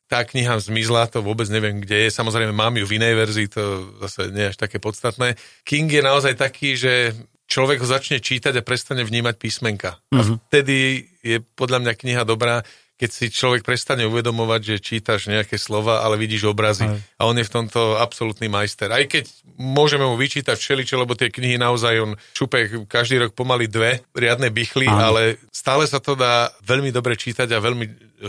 tá 0.10 0.26
kniha 0.26 0.58
zmizla, 0.58 1.06
to 1.14 1.22
vôbec 1.22 1.46
neviem, 1.54 1.78
kde 1.78 2.10
je, 2.10 2.18
samozrejme 2.18 2.50
mám 2.50 2.74
ju 2.74 2.90
v 2.90 2.98
inej 2.98 3.14
verzii, 3.22 3.48
to 3.54 3.62
zase 4.02 4.34
nie 4.34 4.50
až 4.50 4.58
také 4.58 4.82
podstatné. 4.82 5.38
King 5.62 5.94
je 5.94 6.02
naozaj 6.02 6.34
taký, 6.34 6.74
že 6.74 7.14
človek 7.46 7.86
ho 7.86 7.88
začne 7.90 8.18
čítať 8.18 8.58
a 8.58 8.66
prestane 8.66 9.06
vnímať 9.06 9.36
písmenka. 9.38 10.02
A 10.10 10.26
mhm. 10.26 10.42
vtedy 10.50 11.06
je 11.22 11.38
podľa 11.54 11.86
mňa 11.86 11.94
kniha 11.94 12.24
dobrá, 12.26 12.66
keď 13.00 13.10
si 13.16 13.26
človek 13.32 13.64
prestane 13.64 14.04
uvedomovať, 14.04 14.62
že 14.76 14.84
čítaš 14.84 15.32
nejaké 15.32 15.56
slova, 15.56 16.04
ale 16.04 16.20
vidíš 16.20 16.52
obrazy. 16.52 16.84
Aj. 16.84 17.00
A 17.16 17.32
on 17.32 17.40
je 17.40 17.48
v 17.48 17.54
tomto 17.56 17.96
absolútny 17.96 18.52
majster. 18.52 18.92
Aj 18.92 19.08
keď 19.08 19.32
môžeme 19.56 20.04
mu 20.04 20.20
vyčítať 20.20 20.60
všeličo, 20.60 21.00
lebo 21.00 21.16
tie 21.16 21.32
knihy 21.32 21.56
naozaj 21.56 21.96
on 22.04 22.12
šupe 22.36 22.84
každý 22.92 23.24
rok 23.24 23.32
pomaly 23.32 23.72
dve 23.72 24.04
riadne 24.12 24.52
bychly, 24.52 24.92
ale 24.92 25.40
stále 25.48 25.88
sa 25.88 26.04
to 26.04 26.20
dá 26.20 26.52
veľmi 26.68 26.92
dobre 26.92 27.16
čítať 27.16 27.48
a 27.56 27.64
veľmi 27.64 27.86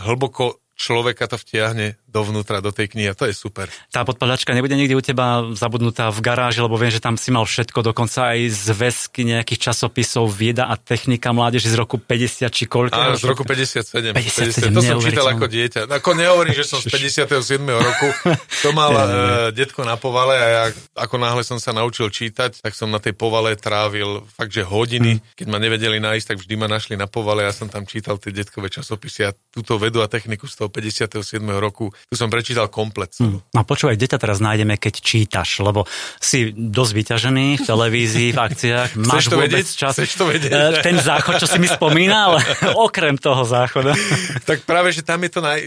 hlboko 0.06 0.62
človeka 0.80 1.28
to 1.28 1.36
vtiahne 1.36 2.00
dovnútra, 2.08 2.64
do 2.64 2.72
tej 2.72 2.88
knihy 2.96 3.12
a 3.12 3.14
to 3.14 3.28
je 3.28 3.36
super. 3.36 3.68
Tá 3.92 4.00
podpadačka 4.02 4.56
nebude 4.56 4.72
niekde 4.74 4.96
u 4.96 5.04
teba 5.04 5.52
zabudnutá 5.52 6.08
v 6.08 6.24
garáži, 6.24 6.64
lebo 6.64 6.80
viem, 6.80 6.88
že 6.88 7.04
tam 7.04 7.20
si 7.20 7.28
mal 7.28 7.44
všetko, 7.44 7.84
dokonca 7.92 8.32
aj 8.32 8.48
zväzky 8.48 9.28
nejakých 9.28 9.70
časopisov 9.70 10.32
Vieda 10.32 10.72
a 10.72 10.80
technika 10.80 11.36
mládež 11.36 11.68
z 11.68 11.76
roku 11.76 12.00
50 12.00 12.48
či 12.48 12.64
koľko. 12.64 12.96
Áno, 12.96 13.20
z 13.20 13.28
roku 13.28 13.44
57. 13.44 14.16
57 14.16 14.72
50, 14.72 14.74
to 14.74 14.80
som 14.80 14.98
čítal 15.04 15.28
ako 15.28 15.46
dieťa. 15.46 15.80
Ako 16.00 16.10
nehovorím, 16.16 16.56
že 16.56 16.64
som 16.64 16.80
z 16.80 16.88
57. 16.88 17.60
roku. 17.68 18.08
To 18.64 18.68
mal 18.72 18.90
uh, 18.96 19.06
detko 19.52 19.84
na 19.84 20.00
povale 20.00 20.34
a 20.40 20.46
ja, 20.48 20.64
ako 20.96 21.20
náhle 21.20 21.44
som 21.44 21.60
sa 21.60 21.76
naučil 21.76 22.08
čítať, 22.08 22.64
tak 22.64 22.72
som 22.72 22.88
na 22.88 22.98
tej 22.98 23.12
povale 23.12 23.52
trávil 23.54 24.24
fakt, 24.32 24.50
že 24.50 24.64
hodiny. 24.64 25.20
Hmm. 25.20 25.24
Keď 25.36 25.46
ma 25.46 25.60
nevedeli 25.60 26.00
nájsť, 26.00 26.26
tak 26.34 26.38
vždy 26.40 26.54
ma 26.56 26.66
našli 26.66 26.96
na 26.96 27.04
povale. 27.04 27.44
Ja 27.44 27.52
som 27.52 27.68
tam 27.68 27.84
čítal 27.84 28.16
tie 28.16 28.32
detkové 28.32 28.72
časopisy 28.72 29.28
a 29.28 29.36
túto 29.52 29.76
vedu 29.76 30.00
a 30.00 30.08
techniku 30.08 30.48
z 30.48 30.56
toho 30.56 30.69
57. 30.70 31.42
roku. 31.58 31.92
Tu 32.08 32.16
som 32.16 32.30
prečítal 32.30 32.70
komplet. 32.70 33.12
Hmm. 33.18 33.42
No 33.52 33.60
počúvaj, 33.66 33.98
kde 33.98 34.16
ťa 34.16 34.18
teraz 34.22 34.38
nájdeme, 34.38 34.78
keď 34.78 34.94
čítaš? 35.02 35.60
Lebo 35.60 35.84
si 36.22 36.54
dosť 36.54 36.92
vyťažený 36.94 37.46
v 37.60 37.62
televízii, 37.66 38.28
v 38.32 38.40
akciách. 38.40 38.90
Máš 38.96 39.28
to 39.28 39.36
vôbec 39.36 39.66
vedieť? 39.66 39.76
čas? 39.76 39.94
Chceš 39.98 40.14
to 40.16 40.24
vedieť? 40.30 40.50
E, 40.50 40.80
ten 40.80 40.96
záchod, 40.96 41.42
čo 41.42 41.50
si 41.50 41.58
mi 41.58 41.66
spomínal, 41.66 42.38
okrem 42.86 43.18
toho 43.18 43.42
záchoda. 43.42 43.92
tak 44.48 44.62
práve, 44.64 44.94
že 44.94 45.02
tam 45.02 45.20
je 45.26 45.30
to 45.34 45.40
naj... 45.42 45.60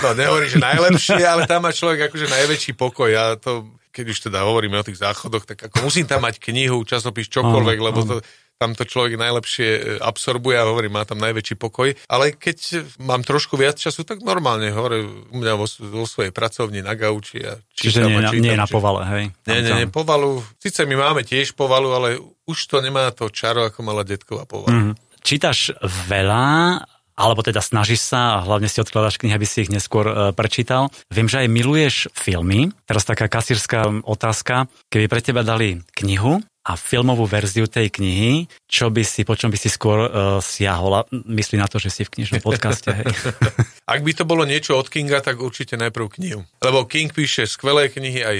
No, 0.00 0.16
nehovorím, 0.16 0.48
že 0.48 0.58
najlepšie, 0.60 1.22
ale 1.28 1.44
tam 1.44 1.68
má 1.68 1.74
človek 1.76 2.08
akože 2.08 2.26
najväčší 2.30 2.72
pokoj. 2.72 3.08
Ja 3.12 3.36
to, 3.36 3.68
keď 3.92 4.06
už 4.16 4.18
teda 4.30 4.46
hovoríme 4.46 4.80
o 4.80 4.86
tých 4.86 4.96
záchodoch, 4.96 5.44
tak 5.44 5.68
ako 5.68 5.84
musím 5.84 6.08
tam 6.08 6.24
mať 6.24 6.40
knihu, 6.40 6.80
časopis, 6.86 7.28
čokoľvek, 7.28 7.78
lebo 7.82 8.00
to, 8.06 8.14
tam 8.60 8.76
to 8.76 8.84
človek 8.84 9.16
najlepšie 9.16 9.68
e, 9.72 9.80
absorbuje 10.04 10.60
a 10.60 10.68
hovorí, 10.68 10.92
má 10.92 11.08
tam 11.08 11.16
najväčší 11.16 11.56
pokoj. 11.56 11.96
Ale 12.12 12.36
keď 12.36 12.84
mám 13.00 13.24
trošku 13.24 13.56
viac 13.56 13.80
času, 13.80 14.04
tak 14.04 14.20
normálne 14.20 14.68
hore 14.68 15.00
u 15.32 15.36
mňa 15.40 15.52
vo, 15.56 15.64
vo 15.64 16.04
svojej 16.04 16.28
pracovni 16.28 16.84
na 16.84 16.92
gauči. 16.92 17.40
A 17.40 17.56
Čiže 17.72 18.04
nie, 18.04 18.20
čítam, 18.20 18.44
nie 18.44 18.60
na 18.60 18.68
povale, 18.68 19.02
hej? 19.08 19.24
Nie, 19.48 19.64
nie, 19.64 19.72
nie, 19.80 19.88
povalu. 19.88 20.44
Sice 20.60 20.84
my 20.84 20.92
máme 20.92 21.24
tiež 21.24 21.56
povalu, 21.56 21.88
ale 21.96 22.20
už 22.44 22.58
to 22.68 22.84
nemá 22.84 23.08
to 23.16 23.32
čaro, 23.32 23.64
ako 23.64 23.80
mala 23.80 24.04
detková 24.04 24.44
povalu. 24.44 24.92
Mm. 24.92 24.94
Čítaš 25.24 25.72
veľa, 26.08 26.84
alebo 27.16 27.40
teda 27.40 27.64
snažíš 27.64 28.12
sa 28.12 28.40
a 28.40 28.44
hlavne 28.44 28.68
si 28.68 28.80
odkladáš 28.80 29.16
knihy, 29.16 29.36
aby 29.36 29.48
si 29.48 29.64
ich 29.64 29.72
neskôr 29.72 30.04
e, 30.04 30.14
prečítal. 30.36 30.92
Viem, 31.08 31.32
že 31.32 31.44
aj 31.44 31.48
miluješ 31.48 31.96
filmy. 32.12 32.72
Teraz 32.84 33.08
taká 33.08 33.28
kasírska 33.28 34.04
otázka. 34.04 34.68
Keby 34.92 35.08
pre 35.08 35.20
teba 35.24 35.40
dali 35.44 35.80
knihu 36.00 36.44
a 36.60 36.76
filmovú 36.76 37.24
verziu 37.24 37.64
tej 37.64 37.88
knihy, 37.88 38.44
čo 38.68 38.92
by 38.92 39.00
si, 39.00 39.24
po 39.24 39.32
čom 39.32 39.48
by 39.48 39.56
si 39.56 39.72
skôr 39.72 40.04
uh, 40.04 40.10
siahol? 40.44 41.08
Myslí 41.10 41.56
na 41.56 41.64
to, 41.64 41.80
že 41.80 41.88
si 41.88 42.02
v 42.04 42.20
knižnom 42.20 42.44
podcaste. 42.44 42.92
Hej. 42.92 43.08
Ak 43.92 44.04
by 44.04 44.12
to 44.12 44.28
bolo 44.28 44.44
niečo 44.44 44.76
od 44.76 44.92
Kinga, 44.92 45.24
tak 45.24 45.40
určite 45.40 45.80
najprv 45.80 46.06
knihu. 46.20 46.40
Lebo 46.60 46.84
King 46.84 47.08
píše 47.10 47.48
skvelé 47.48 47.88
knihy 47.88 48.20
aj 48.20 48.36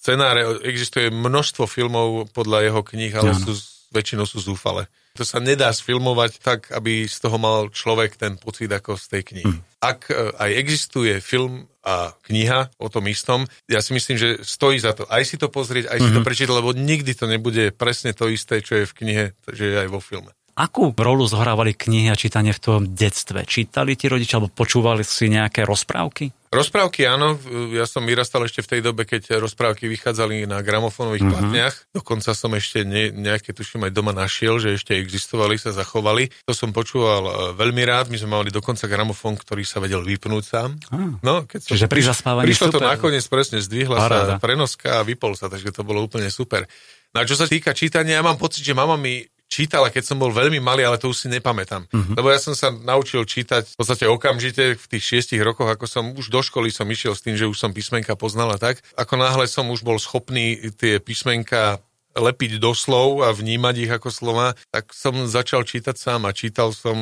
scenáre, 0.00 0.62
existuje 0.62 1.10
množstvo 1.10 1.66
filmov 1.66 2.30
podľa 2.30 2.70
jeho 2.70 2.80
kníh, 2.86 3.12
ale 3.12 3.34
sú, 3.36 3.52
väčšinou 3.90 4.24
sú 4.24 4.38
zúfale. 4.40 4.86
To 5.18 5.26
sa 5.26 5.42
nedá 5.42 5.68
sfilmovať 5.74 6.38
tak, 6.38 6.60
aby 6.70 7.04
z 7.04 7.16
toho 7.18 7.36
mal 7.36 7.66
človek 7.68 8.14
ten 8.14 8.38
pocit 8.38 8.70
ako 8.70 8.94
z 8.94 9.04
tej 9.10 9.22
knihy. 9.26 9.50
Hm. 9.50 9.60
Ak 9.82 10.06
e, 10.08 10.30
aj 10.38 10.50
existuje 10.54 11.18
film 11.18 11.66
a 11.80 12.12
kniha 12.28 12.70
o 12.76 12.86
tom 12.92 13.08
istom, 13.08 13.48
ja 13.66 13.80
si 13.80 13.90
myslím, 13.96 14.16
že 14.20 14.28
stojí 14.44 14.78
za 14.78 14.92
to 14.92 15.08
aj 15.08 15.24
si 15.24 15.36
to 15.40 15.48
pozrieť, 15.48 15.88
aj 15.90 15.98
si 15.98 16.10
Mhm. 16.12 16.16
to 16.16 16.20
prečítať, 16.22 16.52
lebo 16.52 16.70
nikdy 16.76 17.12
to 17.16 17.24
nebude 17.24 17.72
presne 17.74 18.12
to 18.12 18.28
isté, 18.28 18.60
čo 18.60 18.78
je 18.80 18.84
v 18.84 18.96
knihe, 18.96 19.24
že 19.48 19.64
je 19.64 19.76
aj 19.80 19.88
vo 19.88 19.98
filme. 19.98 20.30
Akú 20.54 20.92
rolu 20.92 21.24
zohrávali 21.24 21.72
knihy 21.72 22.12
a 22.12 22.20
čítanie 22.20 22.52
v 22.52 22.60
tom 22.60 22.80
detstve? 22.84 23.48
Čítali 23.48 23.96
ti 23.96 24.12
rodičia 24.12 24.36
alebo 24.36 24.52
počúvali 24.52 25.00
si 25.00 25.32
nejaké 25.32 25.64
rozprávky? 25.64 26.36
Rozprávky 26.50 27.06
áno, 27.06 27.38
ja 27.70 27.86
som 27.86 28.02
vyrastal 28.02 28.42
ešte 28.42 28.58
v 28.58 28.68
tej 28.68 28.80
dobe, 28.82 29.06
keď 29.06 29.38
rozprávky 29.38 29.86
vychádzali 29.86 30.44
na 30.44 30.58
gramofónových 30.58 31.22
Mhm. 31.22 31.30
mm-hmm. 31.30 31.42
platniach. 31.46 31.74
Dokonca 31.92 32.30
som 32.32 32.50
ešte 32.52 32.82
ne, 32.82 33.08
nejaké, 33.08 33.50
tuším, 33.50 33.86
aj 33.86 33.92
doma 33.92 34.10
našiel, 34.10 34.58
že 34.58 34.74
ešte 34.74 34.92
existovali, 34.92 35.54
sa 35.54 35.70
zachovali. 35.70 36.26
To 36.42 36.52
som 36.52 36.70
počúval 36.70 37.22
e, 37.22 37.32
veľmi 37.54 37.82
rád, 37.82 38.10
my 38.10 38.18
sme 38.18 38.30
mali 38.34 38.50
dokonca 38.50 38.84
gramofón, 38.84 39.38
ktorý 39.38 39.62
sa 39.62 39.78
vedel 39.78 40.02
vypnúť 40.02 40.42
sám. 40.44 40.74
Ah. 40.90 41.14
No, 41.20 41.46
keď 41.46 41.60
som, 41.62 41.70
Čiže 41.70 41.86
pri 41.86 42.02
zaspávaní 42.04 42.46
Prišlo 42.50 42.66
to 42.68 42.76
super. 42.76 42.90
nakoniec 42.90 43.24
presne, 43.24 43.58
zdvihla 43.60 43.96
Paráda. 43.96 44.26
sa 44.28 44.36
prenoska 44.36 44.90
a 44.98 45.06
vypol 45.06 45.32
sa, 45.32 45.46
takže 45.46 45.70
to 45.70 45.80
bolo 45.80 46.02
úplne 46.02 46.26
super. 46.28 46.66
No 47.10 47.22
a 47.22 47.24
čo 47.24 47.34
sa 47.34 47.46
týka 47.46 47.70
čítania, 47.72 48.18
ja 48.18 48.26
mám 48.26 48.34
pocit, 48.36 48.60
že 48.60 48.70
mama 48.72 48.94
mi 48.94 49.22
čítala, 49.50 49.90
keď 49.90 50.14
som 50.14 50.16
bol 50.16 50.30
veľmi 50.30 50.62
malý, 50.62 50.86
ale 50.86 50.96
to 50.96 51.10
už 51.10 51.26
si 51.26 51.28
nepamätám. 51.28 51.90
Uh-huh. 51.90 52.14
Lebo 52.14 52.30
ja 52.30 52.38
som 52.38 52.54
sa 52.54 52.70
naučil 52.70 53.26
čítať 53.26 53.74
v 53.74 53.76
podstate 53.76 54.06
okamžite 54.06 54.78
v 54.78 54.84
tých 54.86 55.02
šiestich 55.02 55.42
rokoch, 55.42 55.66
ako 55.66 55.84
som 55.90 56.14
už 56.14 56.30
do 56.30 56.40
školy 56.40 56.70
som 56.70 56.86
išiel 56.86 57.18
s 57.18 57.26
tým, 57.26 57.34
že 57.34 57.50
už 57.50 57.58
som 57.58 57.74
písmenka 57.74 58.14
poznal 58.14 58.54
a 58.54 58.58
tak. 58.62 58.78
Ako 58.94 59.18
náhle 59.18 59.50
som 59.50 59.66
už 59.68 59.82
bol 59.82 59.98
schopný 59.98 60.70
tie 60.78 61.02
písmenka 61.02 61.82
lepiť 62.10 62.58
do 62.58 62.74
slov 62.74 63.22
a 63.22 63.30
vnímať 63.30 63.86
ich 63.86 63.90
ako 63.90 64.10
slova, 64.10 64.58
tak 64.74 64.90
som 64.90 65.14
začal 65.30 65.62
čítať 65.62 65.94
sám 65.94 66.26
a 66.26 66.34
čítal 66.34 66.74
som 66.74 66.96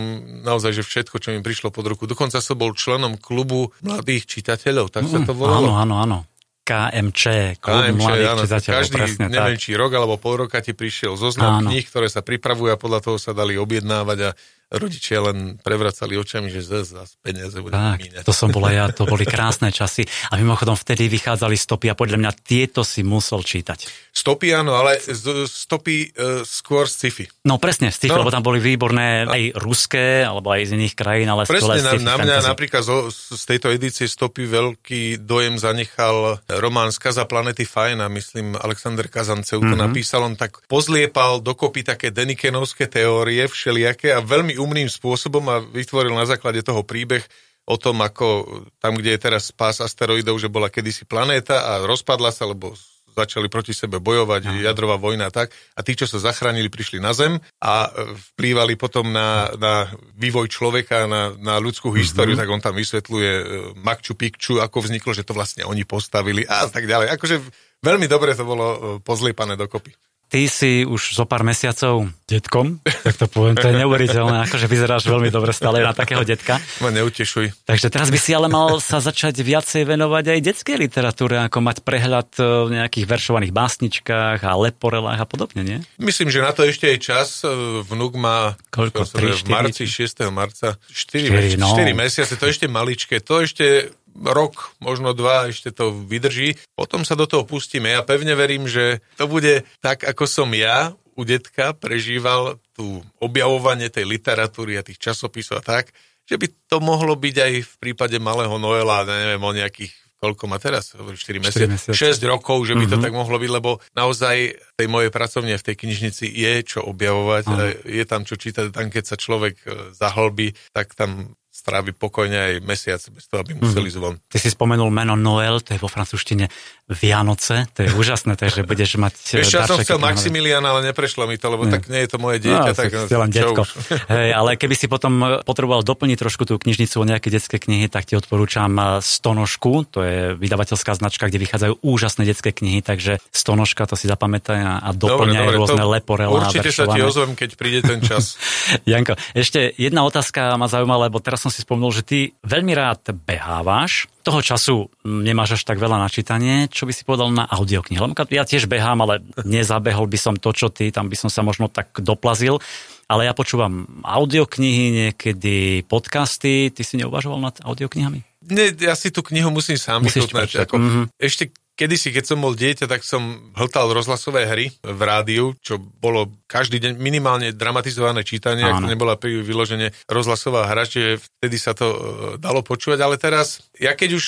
naozaj, 0.45 0.77
že 0.77 0.85
všetko, 0.85 1.17
čo 1.17 1.33
mi 1.33 1.41
prišlo 1.41 1.73
pod 1.73 1.89
ruku. 1.89 2.05
Dokonca 2.05 2.45
som 2.45 2.61
bol 2.61 2.77
členom 2.77 3.17
klubu 3.17 3.73
mladých 3.81 4.29
čitateľov, 4.29 4.93
tak 4.93 5.09
sa 5.09 5.25
to 5.25 5.33
volalo. 5.33 5.73
Áno, 5.73 5.81
áno, 5.81 5.95
áno. 6.05 6.19
KMČ, 6.69 7.23
klub 7.65 7.81
KMČ, 7.81 8.01
mladých 8.05 8.29
áno, 8.29 8.43
čitateľov, 8.45 8.77
každý, 8.77 8.97
presne 9.01 9.25
neviem, 9.33 9.57
tak. 9.57 9.65
či 9.65 9.71
rok 9.73 9.91
alebo 9.97 10.15
pol 10.21 10.35
roka 10.45 10.61
ti 10.61 10.77
prišiel 10.77 11.17
zoznam 11.17 11.65
Áno. 11.65 11.73
kníh, 11.73 11.85
ktoré 11.89 12.13
sa 12.13 12.21
pripravujú 12.21 12.69
a 12.69 12.77
podľa 12.77 13.01
toho 13.01 13.17
sa 13.17 13.33
dali 13.33 13.57
objednávať 13.57 14.19
a 14.21 14.31
rodičia 14.71 15.21
len 15.23 15.57
prevracali 15.57 16.15
očami, 16.15 16.47
že 16.47 16.61
zase 16.61 16.93
zas 16.95 17.11
peniaze 17.17 17.57
budeme 17.57 17.81
Tak, 17.91 17.99
míňať. 17.99 18.23
to 18.23 18.33
som 18.33 18.49
bola 18.49 18.69
ja, 18.71 18.85
to 18.89 19.03
boli 19.03 19.25
krásne 19.31 19.69
časy. 19.69 20.03
A 20.29 20.37
mimochodom 20.37 20.75
vtedy 20.75 21.09
vychádzali 21.09 21.55
stopy 21.55 21.87
a 21.87 21.95
podľa 21.95 22.17
mňa 22.19 22.33
tieto 22.39 22.81
si 22.83 23.01
musel 23.01 23.41
čítať. 23.41 23.89
Stopy 24.11 24.51
áno, 24.51 24.75
ale 24.75 24.99
z, 24.99 25.15
stopy 25.45 25.97
uh, 26.11 26.43
skôr 26.43 26.85
sci-fi. 26.85 27.25
No 27.43 27.57
presne, 27.57 27.89
z 27.89 27.99
tých, 27.99 28.11
No. 28.11 28.21
lebo 28.21 28.29
tam 28.29 28.43
boli 28.43 28.59
výborné 28.59 29.25
aj 29.25 29.43
ruské, 29.57 30.21
alebo 30.21 30.51
aj 30.51 30.65
z 30.65 30.75
iných 30.75 30.95
krajín, 30.95 31.29
ale 31.29 31.45
Presne 31.45 31.79
na, 31.79 31.93
na 31.95 32.17
mňa 32.17 32.37
fantasy. 32.37 32.49
napríklad 32.49 32.83
zo, 32.83 32.97
z 33.09 33.45
tejto 33.47 33.69
edície 33.69 34.05
stopy 34.05 34.45
veľký 34.45 35.03
dojem 35.19 35.55
zanechal 35.55 36.17
román 36.51 36.91
Skaza 36.91 37.25
planety 37.25 37.63
Fajna, 37.63 38.11
myslím 38.11 38.53
Alexander 38.55 39.07
Kazancev 39.07 39.59
Mhm. 39.59 39.71
to 39.71 39.77
napísal, 39.77 40.21
on 40.23 40.35
tak 40.35 40.61
pozliepal 40.67 41.39
dokopy 41.39 41.83
také 41.83 42.11
denikenovské 42.11 42.85
teórie 42.87 43.45
všelijaké 43.45 44.11
a 44.11 44.21
veľmi 44.59 44.67
umným 44.67 44.91
spôsobom 44.91 45.47
a 45.47 45.63
vytvoril 45.63 46.11
na 46.11 46.27
základe 46.27 46.67
toho 46.67 46.83
príbeh 46.83 47.23
o 47.69 47.79
tom, 47.79 48.03
ako 48.03 48.67
tam, 48.83 48.99
kde 48.99 49.15
je 49.15 49.21
teraz 49.23 49.55
pás 49.55 49.79
asteroidov, 49.79 50.43
že 50.43 50.51
bola 50.51 50.67
kedysi 50.67 51.07
planéta 51.07 51.63
a 51.63 51.87
rozpadla 51.87 52.35
sa, 52.35 52.49
lebo 52.51 52.75
začali 53.19 53.51
proti 53.51 53.75
sebe 53.75 53.99
bojovať, 53.99 54.63
jadrová 54.63 54.95
vojna 54.95 55.27
a 55.27 55.35
tak. 55.35 55.51
A 55.75 55.83
tí, 55.83 55.99
čo 55.99 56.07
sa 56.07 56.23
zachránili, 56.23 56.71
prišli 56.71 57.03
na 57.03 57.11
Zem 57.11 57.43
a 57.59 57.91
e, 57.91 58.15
vplývali 58.15 58.79
potom 58.79 59.11
na, 59.11 59.51
na 59.59 59.91
vývoj 60.15 60.47
človeka, 60.47 61.11
na, 61.11 61.35
na 61.35 61.59
ľudskú 61.59 61.91
históriu, 61.99 62.39
tak 62.39 62.47
on 62.47 62.63
tam 62.63 62.79
vysvetľuje 62.79 63.33
e, 63.35 63.45
Makču 63.83 64.15
Pikču, 64.15 64.63
ako 64.63 64.87
vzniklo, 64.87 65.11
že 65.19 65.27
to 65.27 65.35
vlastne 65.35 65.67
oni 65.67 65.83
postavili 65.83 66.47
a 66.47 66.71
tak 66.71 66.87
ďalej. 66.87 67.11
Akože 67.19 67.43
veľmi 67.83 68.07
dobre 68.07 68.39
to 68.39 68.47
bolo 68.47 68.67
e, 68.71 68.79
pozliepané 69.03 69.59
dokopy. 69.59 69.91
Ty 70.29 70.45
si 70.45 70.85
už 70.85 71.17
zo 71.17 71.25
pár 71.25 71.41
mesiacov 71.41 72.05
detkom, 72.29 72.77
tak 72.85 73.17
to 73.17 73.25
poviem, 73.33 73.57
to 73.57 73.73
je 73.73 73.81
neuveriteľné, 73.81 74.45
akože 74.45 74.69
vyzeráš 74.69 75.09
veľmi 75.09 75.33
dobre 75.33 75.57
stále 75.57 75.81
na 75.81 75.97
takého 75.97 76.21
detka. 76.21 76.61
Ma 76.85 76.93
neutešuj. 76.93 77.65
Takže 77.65 77.89
teraz 77.89 78.13
by 78.13 78.21
si 78.21 78.37
ale 78.37 78.53
mal 78.53 78.77
sa 78.85 79.01
začať 79.01 79.41
viacej 79.41 79.89
venovať 79.89 80.37
aj 80.37 80.41
detskej 80.45 80.77
literatúre, 80.77 81.41
ako 81.41 81.65
mať 81.65 81.77
prehľad 81.81 82.29
e, 82.37 82.45
v 82.45 82.71
nejakých 82.77 83.09
veršovaných 83.09 83.53
básničkách 83.57 84.45
a 84.45 84.53
leporelách 84.61 85.17
a 85.17 85.25
podobne, 85.25 85.65
nie? 85.65 85.79
Myslím, 85.97 86.29
že 86.29 86.45
na 86.45 86.53
to 86.53 86.69
ešte 86.69 86.93
je 86.93 87.01
čas. 87.01 87.41
E, 87.41 87.49
Vnúk 87.89 88.21
má 88.21 88.61
Koľko? 88.69 89.09
čo 89.09 89.17
sa 89.17 89.17
vie, 89.25 89.33
Tri, 89.33 89.41
v 89.41 89.49
marci, 89.49 89.85
štyri? 89.89 90.29
6. 90.29 90.29
marca, 90.29 90.69
4, 90.93 90.93
Štyri, 90.93 91.49
4, 91.57 91.65
no. 91.65 91.73
mesiace, 91.97 92.37
to 92.37 92.45
ešte 92.45 92.69
maličké, 92.69 93.25
to 93.25 93.41
ešte 93.41 93.97
rok, 94.21 94.75
možno 94.79 95.15
dva, 95.15 95.47
ešte 95.47 95.71
to 95.71 95.91
vydrží. 95.95 96.59
Potom 96.75 97.03
sa 97.03 97.15
do 97.15 97.25
toho 97.25 97.43
pustíme. 97.43 97.89
Ja 97.89 98.03
pevne 98.03 98.35
verím, 98.35 98.67
že 98.67 98.99
to 99.15 99.27
bude 99.27 99.63
tak, 99.79 100.03
ako 100.03 100.27
som 100.27 100.51
ja 100.53 100.93
u 101.15 101.23
detka 101.23 101.75
prežíval 101.75 102.59
tú 102.73 103.03
objavovanie 103.19 103.91
tej 103.91 104.07
literatúry 104.07 104.79
a 104.79 104.87
tých 104.87 104.99
časopisov 104.99 105.59
a 105.59 105.67
tak, 105.67 105.91
že 106.25 106.39
by 106.39 106.47
to 106.67 106.79
mohlo 106.79 107.15
byť 107.15 107.37
aj 107.41 107.53
v 107.65 107.75
prípade 107.81 108.19
malého 108.19 108.55
Noela, 108.55 109.03
neviem, 109.03 109.41
o 109.41 109.51
nejakých 109.51 109.91
koľko 110.19 110.51
má 110.51 110.59
teraz? 110.59 110.99
4 110.99 111.15
mesiace, 111.39 111.71
mesiace. 111.71 111.95
6 111.95 112.27
rokov, 112.27 112.67
že 112.67 112.75
by 112.75 112.91
to 112.91 112.99
Mhm. 112.99 113.05
tak 113.07 113.15
mohlo 113.15 113.39
byť, 113.39 113.51
lebo 113.55 113.79
naozaj 113.95 114.51
v 114.51 114.73
tej 114.75 114.89
mojej 114.91 115.15
pracovne 115.15 115.55
v 115.55 115.63
tej 115.63 115.77
knižnici 115.79 116.27
je 116.27 116.53
čo 116.67 116.83
objavovať, 116.83 117.45
Áno. 117.47 117.63
je 117.87 118.03
tam 118.03 118.27
čo 118.27 118.35
čítať, 118.35 118.75
tam 118.75 118.91
keď 118.91 119.05
sa 119.07 119.15
človek 119.15 119.55
e, 119.63 119.95
zahlbí, 119.95 120.59
tak 120.75 120.99
tam 120.99 121.39
strávi 121.69 121.93
pokojne 121.93 122.39
aj 122.41 122.53
mesiac 122.65 123.01
bez 123.13 123.29
toho, 123.29 123.45
aby 123.45 123.53
museli 123.61 123.93
zvon. 123.93 124.17
Ty 124.33 124.41
si 124.41 124.49
spomenul 124.49 124.89
meno 124.89 125.21
Noel, 125.21 125.61
to 125.61 125.77
je 125.77 125.81
vo 125.81 125.93
francúzštine 125.93 126.49
Vianoce, 126.89 127.69
to 127.77 127.85
je 127.85 127.93
úžasné, 127.93 128.41
takže 128.41 128.65
budeš 128.65 128.97
mať 128.97 129.13
e, 129.37 129.45
Ešte 129.45 129.61
ja 129.61 129.69
som 129.69 129.77
chcel. 129.77 130.01
Maximiliana, 130.01 130.73
ale 130.73 130.89
neprešlo 130.89 131.29
mi 131.29 131.37
to, 131.37 131.53
lebo 131.53 131.69
Nie. 131.69 131.77
tak 131.77 131.93
nie 131.93 132.01
je 132.01 132.09
to 132.09 132.17
moje 132.17 132.41
dieťa. 132.41 132.65
No, 132.65 132.73
tak 132.73 132.89
ste 132.89 133.17
len 133.21 133.29
detko. 133.29 133.63
Hej, 134.17 134.31
ale 134.33 134.57
keby 134.57 134.73
si 134.73 134.89
potom 134.89 135.45
potreboval 135.45 135.85
doplniť 135.85 136.17
trošku 136.17 136.49
tú 136.49 136.57
knižnicu 136.57 136.97
o 136.97 137.05
nejaké 137.05 137.29
detské 137.29 137.61
knihy, 137.61 137.93
tak 137.93 138.09
ti 138.09 138.17
odporúčam 138.17 138.73
eh, 138.81 139.05
Stonožku, 139.05 139.85
to 139.85 140.01
je 140.01 140.33
vydavateľská 140.41 140.97
značka, 140.97 141.29
kde 141.29 141.45
vychádzajú 141.45 141.85
úžasné 141.85 142.25
detské 142.25 142.57
knihy, 142.57 142.81
takže 142.81 143.21
Stonožka, 143.29 143.85
to 143.85 143.93
si 143.93 144.09
zapamätaj 144.09 144.57
a, 144.57 144.75
a 144.81 144.91
doplňaj 144.97 145.53
rôzne 145.53 145.85
leporela. 145.85 146.49
Určite 146.49 146.73
sa 146.73 146.89
ti 146.89 147.05
ozvem, 147.05 147.37
keď 147.37 147.51
príde 147.61 147.85
ten 147.85 148.01
čas. 148.01 148.41
Janko, 148.89 149.21
ešte 149.37 149.77
jedna 149.77 150.09
otázka 150.09 150.57
ma 150.57 150.73
zaujíma, 150.73 151.11
lebo 151.11 151.21
teraz 151.21 151.45
som 151.45 151.53
si 151.53 151.58
spomenul, 151.63 151.93
že 151.93 152.03
ty 152.03 152.19
veľmi 152.43 152.73
rád 152.75 153.15
behávaš, 153.25 154.07
toho 154.23 154.45
času 154.45 154.77
nemáš 155.03 155.57
až 155.57 155.63
tak 155.65 155.81
veľa 155.81 155.97
na 155.97 156.09
čítanie, 156.13 156.69
čo 156.69 156.85
by 156.85 156.93
si 156.93 157.03
povedal 157.03 157.33
na 157.33 157.49
audioknihy? 157.49 157.97
Ja 158.29 158.45
tiež 158.45 158.69
behám, 158.69 159.01
ale 159.01 159.25
nezabehol 159.43 160.05
by 160.05 160.19
som 160.21 160.35
to, 160.37 160.53
čo 160.53 160.69
ty, 160.69 160.93
tam 160.93 161.09
by 161.09 161.17
som 161.17 161.33
sa 161.33 161.41
možno 161.41 161.73
tak 161.73 161.97
doplazil. 161.97 162.61
Ale 163.09 163.25
ja 163.25 163.33
počúvam 163.33 163.89
audioknihy, 164.05 164.85
niekedy 164.93 165.81
podcasty. 165.89 166.69
Ty 166.69 166.83
si 166.85 167.01
neuvažoval 167.01 167.41
nad 167.41 167.57
audioknihami? 167.65 168.21
Nie, 168.53 168.69
ja 168.77 168.93
si 168.93 169.09
tú 169.09 169.25
knihu 169.25 169.49
musím 169.49 169.81
sám 169.81 170.05
vychutnať. 170.05 170.69
Ako, 170.69 170.77
Mhm. 170.77 171.03
Ešte 171.17 171.49
kedysi, 171.79 172.11
keď 172.11 172.35
som 172.35 172.43
bol 172.43 172.59
dieťa, 172.59 172.91
tak 172.91 173.07
som 173.07 173.55
hltal 173.55 173.95
rozhlasové 173.95 174.51
hry 174.51 174.75
v 174.83 175.01
rádiu, 175.07 175.55
čo 175.63 175.79
bolo 175.79 176.35
každý 176.51 176.83
deň 176.83 176.99
minimálne 176.99 177.55
dramatizované 177.55 178.27
čítanie, 178.27 178.67
ak 178.67 178.83
Áno. 178.83 178.91
to 178.91 178.93
nebola 178.93 179.15
vyloženie 179.15 179.95
rozhlasová 180.11 180.67
hra, 180.67 180.91
čiže 180.91 181.23
vtedy 181.23 181.57
sa 181.57 181.79
to 181.79 181.87
e, 181.87 181.99
dalo 182.43 182.67
počúvať, 182.67 182.99
ale 182.99 183.15
teraz, 183.15 183.63
ja 183.79 183.95
keď 183.95 184.19
už 184.19 184.25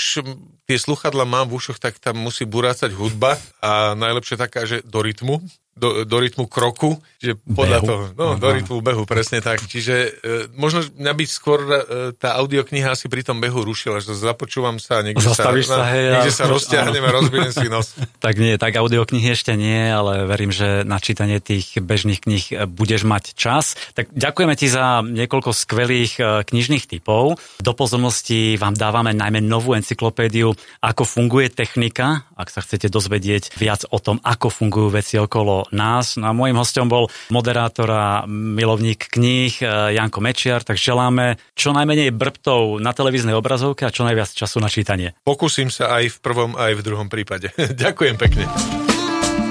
tie 0.71 0.78
sluchadla 0.78 1.26
mám 1.26 1.50
v 1.50 1.59
ušoch, 1.59 1.83
tak 1.83 1.99
tam 1.99 2.23
musí 2.23 2.47
burácať 2.47 2.95
hudba 2.95 3.35
a 3.59 3.99
najlepšie 3.99 4.38
taká, 4.38 4.62
že 4.71 4.87
do 4.87 5.02
rytmu, 5.02 5.42
do, 5.77 6.05
do 6.05 6.17
rytmu 6.21 6.45
kroku, 6.45 6.99
že 7.17 7.37
podľa 7.37 7.79
Behu. 7.81 7.89
toho, 7.89 8.03
no, 8.17 8.27
do 8.37 8.49
rytmu 8.49 8.81
behu, 8.81 9.03
presne 9.05 9.41
tak. 9.41 9.61
Čiže 9.65 9.95
e, 9.95 10.09
možno 10.57 10.85
mňa 10.85 11.12
by 11.12 11.25
skôr 11.29 11.61
e, 11.61 11.73
tá 12.17 12.37
audiokniha 12.41 12.93
asi 12.93 13.09
pri 13.09 13.25
tom 13.25 13.41
behu 13.41 13.61
rušila, 13.61 14.00
že 14.00 14.12
započúvam 14.17 14.81
sa 14.81 15.00
a 15.00 15.05
niekde 15.05 15.25
Zastavíš 15.25 15.69
sa, 15.69 15.85
sa, 15.85 15.93
hej, 15.93 16.05
a- 16.05 16.12
niekde 16.21 16.33
sa 16.33 16.45
rozťahnem 16.49 17.05
a 17.05 17.11
rozbijem 17.12 17.53
si 17.53 17.67
nos. 17.69 17.93
Tak 18.21 18.37
nie, 18.37 18.61
tak 18.61 18.77
audioknihy 18.77 19.33
ešte 19.33 19.57
nie, 19.57 19.89
ale 19.89 20.29
verím, 20.29 20.53
že 20.53 20.85
na 20.85 21.00
čítanie 21.00 21.41
tých 21.41 21.81
bežných 21.81 22.21
kníh 22.21 22.45
e, 22.53 22.55
budeš 22.69 23.09
mať 23.09 23.33
čas. 23.33 23.77
Tak 23.97 24.12
ďakujeme 24.12 24.55
ti 24.61 24.69
za 24.69 25.00
niekoľko 25.00 25.57
skvelých 25.57 26.12
e, 26.21 26.23
knižných 26.45 26.85
typov. 26.85 27.41
Do 27.61 27.73
pozornosti 27.73 28.61
vám 28.61 28.77
dávame 28.77 29.17
najmä 29.17 29.41
novú 29.41 29.73
encyklopédiu 29.73 30.53
Ako 30.85 31.05
funguje 31.09 31.49
technika, 31.49 32.29
ak 32.37 32.49
sa 32.53 32.61
chcete 32.61 32.93
dozvedieť 32.93 33.57
viac 33.57 33.85
o 33.89 33.97
tom, 34.00 34.21
ako 34.25 34.49
fungujú 34.53 34.89
veci 34.93 35.17
okolo 35.21 35.60
nás. 35.69 36.17
No 36.17 36.31
a 36.31 36.37
môjim 36.37 36.57
hostom 36.57 36.88
bol 36.88 37.12
moderátor 37.29 37.88
a 37.93 38.07
milovník 38.31 39.12
kníh 39.12 39.61
e, 39.61 39.64
Janko 39.97 40.25
Mečiar, 40.25 40.64
tak 40.64 40.81
želáme 40.81 41.37
čo 41.52 41.76
najmenej 41.76 42.17
brbtov 42.17 42.81
na 42.81 42.97
televíznej 42.97 43.37
obrazovke 43.37 43.85
a 43.85 43.93
čo 43.93 44.09
najviac 44.09 44.33
času 44.33 44.62
na 44.64 44.73
čítanie. 44.73 45.12
Pokúsim 45.26 45.69
sa 45.69 46.00
aj 46.00 46.17
v 46.17 46.17
prvom, 46.25 46.50
aj 46.57 46.73
v 46.79 46.83
druhom 46.85 47.09
prípade. 47.12 47.52
Ďakujem 47.85 48.17
pekne. 48.17 48.45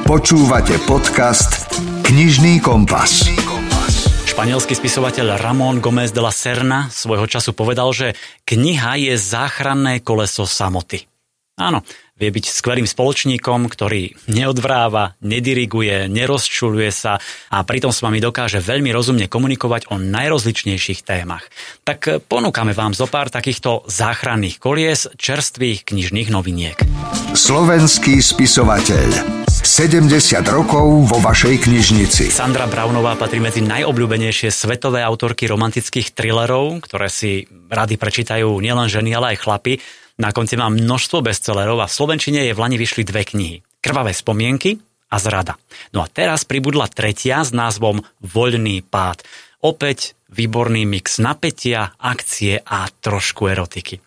Počúvate 0.09 0.81
podcast 0.89 1.69
Knižný 2.01 2.57
kompas. 2.65 3.29
Španielský 4.25 4.73
spisovateľ 4.73 5.37
Ramón 5.37 5.77
Gómez 5.83 6.09
de 6.15 6.23
la 6.23 6.33
Serna 6.33 6.87
svojho 6.89 7.27
času 7.27 7.53
povedal, 7.53 7.93
že 7.93 8.17
kniha 8.47 8.97
je 8.97 9.13
záchranné 9.19 9.99
koleso 9.99 10.47
samoty. 10.47 11.05
Áno, 11.59 11.83
vie 12.19 12.29
byť 12.29 12.45
skvelým 12.51 12.85
spoločníkom, 12.85 13.71
ktorý 13.71 14.13
neodvráva, 14.27 15.15
nediriguje, 15.23 16.11
nerozčuluje 16.11 16.91
sa 16.91 17.17
a 17.49 17.63
pritom 17.63 17.95
s 17.95 18.03
vami 18.03 18.19
dokáže 18.19 18.59
veľmi 18.59 18.91
rozumne 18.91 19.31
komunikovať 19.31 19.87
o 19.89 19.97
najrozličnejších 19.97 21.07
témach. 21.07 21.47
Tak 21.87 22.27
ponúkame 22.27 22.75
vám 22.75 22.91
zo 22.91 23.07
pár 23.07 23.31
takýchto 23.31 23.87
záchranných 23.87 24.59
kolies 24.59 25.07
čerstvých 25.15 25.87
knižných 25.87 26.27
noviniek. 26.27 26.77
Slovenský 27.31 28.19
spisovateľ 28.19 29.39
70 29.49 30.39
rokov 30.49 31.07
vo 31.07 31.17
vašej 31.19 31.67
knižnici. 31.67 32.31
Sandra 32.31 32.65
Brownová 32.65 33.19
patrí 33.19 33.43
medzi 33.43 33.59
najobľúbenejšie 33.63 34.49
svetové 34.49 35.03
autorky 35.03 35.45
romantických 35.45 36.15
thrillerov, 36.15 36.79
ktoré 36.83 37.11
si 37.11 37.43
rady 37.67 37.99
prečítajú 37.99 38.49
nielen 38.59 38.87
ženy, 38.87 39.13
ale 39.13 39.35
aj 39.35 39.37
chlapy. 39.43 39.73
Na 40.19 40.35
konci 40.35 40.59
má 40.59 40.67
množstvo 40.67 41.23
bestsellerov 41.23 41.79
a 41.79 41.87
v 41.87 41.95
Slovenčine 41.95 42.43
je 42.43 42.51
v 42.51 42.59
Lani 42.59 42.75
vyšli 42.75 43.07
dve 43.07 43.23
knihy. 43.23 43.63
Krvavé 43.79 44.11
spomienky 44.11 44.75
a 45.07 45.15
Zrada. 45.15 45.55
No 45.95 46.03
a 46.03 46.11
teraz 46.11 46.43
pribudla 46.43 46.91
tretia 46.91 47.39
s 47.39 47.55
názvom 47.55 48.03
Voľný 48.19 48.83
pád. 48.83 49.23
Opäť 49.63 50.19
výborný 50.27 50.83
mix 50.83 51.23
napätia, 51.23 51.95
akcie 51.95 52.59
a 52.59 52.91
trošku 52.91 53.47
erotiky. 53.47 54.03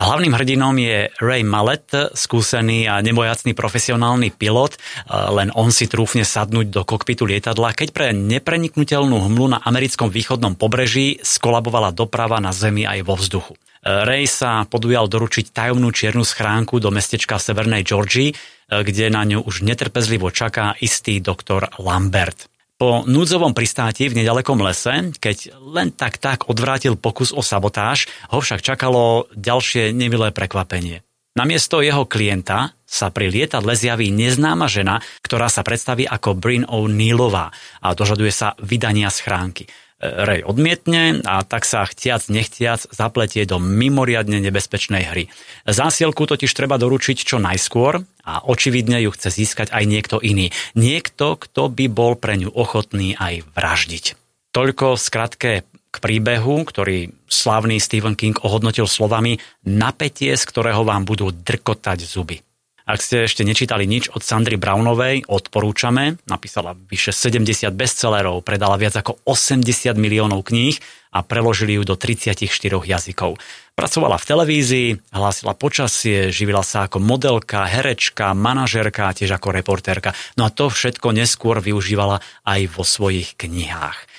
Hlavným 0.00 0.32
hrdinom 0.32 0.80
je 0.80 1.12
Ray 1.20 1.44
Mallet, 1.44 2.16
skúsený 2.16 2.88
a 2.88 3.04
nebojacný 3.04 3.52
profesionálny 3.52 4.32
pilot, 4.32 4.80
len 5.12 5.52
on 5.52 5.68
si 5.68 5.84
trúfne 5.92 6.24
sadnúť 6.24 6.72
do 6.72 6.88
kokpitu 6.88 7.28
lietadla, 7.28 7.76
keď 7.76 7.88
pre 7.92 8.06
nepreniknutelnú 8.16 9.28
hmlu 9.28 9.52
na 9.52 9.60
americkom 9.60 10.08
východnom 10.08 10.56
pobreží 10.56 11.20
skolabovala 11.20 11.92
doprava 11.92 12.40
na 12.40 12.48
zemi 12.48 12.88
aj 12.88 13.04
vo 13.04 13.12
vzduchu. 13.20 13.60
Ray 13.80 14.28
sa 14.28 14.68
podujal 14.68 15.08
doručiť 15.08 15.56
tajomnú 15.56 15.88
čiernu 15.88 16.20
schránku 16.20 16.76
do 16.84 16.92
mestečka 16.92 17.40
severnej 17.40 17.80
Georgii, 17.80 18.36
kde 18.68 19.08
na 19.08 19.24
ňu 19.24 19.40
už 19.40 19.64
netrpezlivo 19.64 20.28
čaká 20.28 20.76
istý 20.84 21.18
doktor 21.18 21.72
Lambert. 21.80 22.52
Po 22.76 23.04
núdzovom 23.04 23.52
pristáti 23.52 24.08
v 24.08 24.24
nedalekom 24.24 24.60
lese, 24.60 25.12
keď 25.16 25.52
len 25.60 25.92
tak 25.92 26.16
tak 26.16 26.48
odvrátil 26.48 26.96
pokus 26.96 27.32
o 27.32 27.44
sabotáž, 27.44 28.08
ho 28.32 28.40
však 28.40 28.64
čakalo 28.64 29.28
ďalšie 29.36 29.92
nemilé 29.92 30.32
prekvapenie. 30.32 31.04
Namiesto 31.36 31.80
jeho 31.80 32.08
klienta 32.08 32.72
sa 32.88 33.08
pri 33.12 33.32
lietadle 33.32 33.76
zjaví 33.76 34.08
neznáma 34.12 34.66
žena, 34.66 35.00
ktorá 35.22 35.46
sa 35.48 35.62
predstaví 35.62 36.08
ako 36.08 36.36
Brin 36.36 36.64
O'Neillová 36.66 37.52
a 37.84 37.88
dožaduje 37.96 38.32
sa 38.32 38.56
vydania 38.60 39.08
schránky. 39.08 39.68
Ray 40.00 40.40
odmietne 40.40 41.20
a 41.28 41.44
tak 41.44 41.68
sa 41.68 41.84
chtiac 41.84 42.32
nechtiac 42.32 42.88
zapletie 42.88 43.44
do 43.44 43.60
mimoriadne 43.60 44.40
nebezpečnej 44.40 45.04
hry. 45.04 45.24
Zásielku 45.68 46.24
totiž 46.24 46.48
treba 46.56 46.80
doručiť 46.80 47.20
čo 47.20 47.36
najskôr 47.36 48.00
a 48.24 48.34
očividne 48.48 49.04
ju 49.04 49.12
chce 49.12 49.28
získať 49.28 49.68
aj 49.68 49.84
niekto 49.84 50.16
iný. 50.16 50.56
Niekto, 50.72 51.36
kto 51.36 51.68
by 51.68 51.92
bol 51.92 52.16
pre 52.16 52.40
ňu 52.40 52.48
ochotný 52.48 53.12
aj 53.20 53.44
vraždiť. 53.52 54.04
Toľko 54.56 54.96
v 54.96 55.04
skratke 55.04 55.50
k 55.90 55.96
príbehu, 55.98 56.64
ktorý 56.64 57.12
slavný 57.28 57.76
Stephen 57.76 58.16
King 58.16 58.40
ohodnotil 58.40 58.88
slovami 58.88 59.36
napätie, 59.68 60.32
z 60.32 60.44
ktorého 60.48 60.80
vám 60.86 61.04
budú 61.04 61.28
drkotať 61.28 61.98
zuby. 62.08 62.40
Ak 62.90 63.06
ste 63.06 63.30
ešte 63.30 63.46
nečítali 63.46 63.86
nič 63.86 64.10
od 64.10 64.18
Sandry 64.18 64.58
Brownovej, 64.58 65.30
odporúčame. 65.30 66.18
Napísala 66.26 66.74
vyše 66.74 67.14
70 67.14 67.70
bestsellerov, 67.70 68.42
predala 68.42 68.74
viac 68.74 68.98
ako 68.98 69.22
80 69.22 69.94
miliónov 69.94 70.50
kníh 70.50 70.74
a 71.14 71.22
preložili 71.22 71.78
ju 71.78 71.86
do 71.86 71.94
34 71.94 72.50
jazykov. 72.82 73.38
Pracovala 73.78 74.18
v 74.18 74.26
televízii, 74.26 74.88
hlásila 75.14 75.54
počasie, 75.54 76.34
živila 76.34 76.66
sa 76.66 76.90
ako 76.90 76.98
modelka, 76.98 77.62
herečka, 77.62 78.34
manažerka, 78.34 79.14
tiež 79.14 79.38
ako 79.38 79.54
reportérka. 79.54 80.10
No 80.34 80.42
a 80.42 80.50
to 80.50 80.66
všetko 80.66 81.14
neskôr 81.14 81.62
využívala 81.62 82.18
aj 82.42 82.74
vo 82.74 82.82
svojich 82.82 83.38
knihách. 83.38 84.09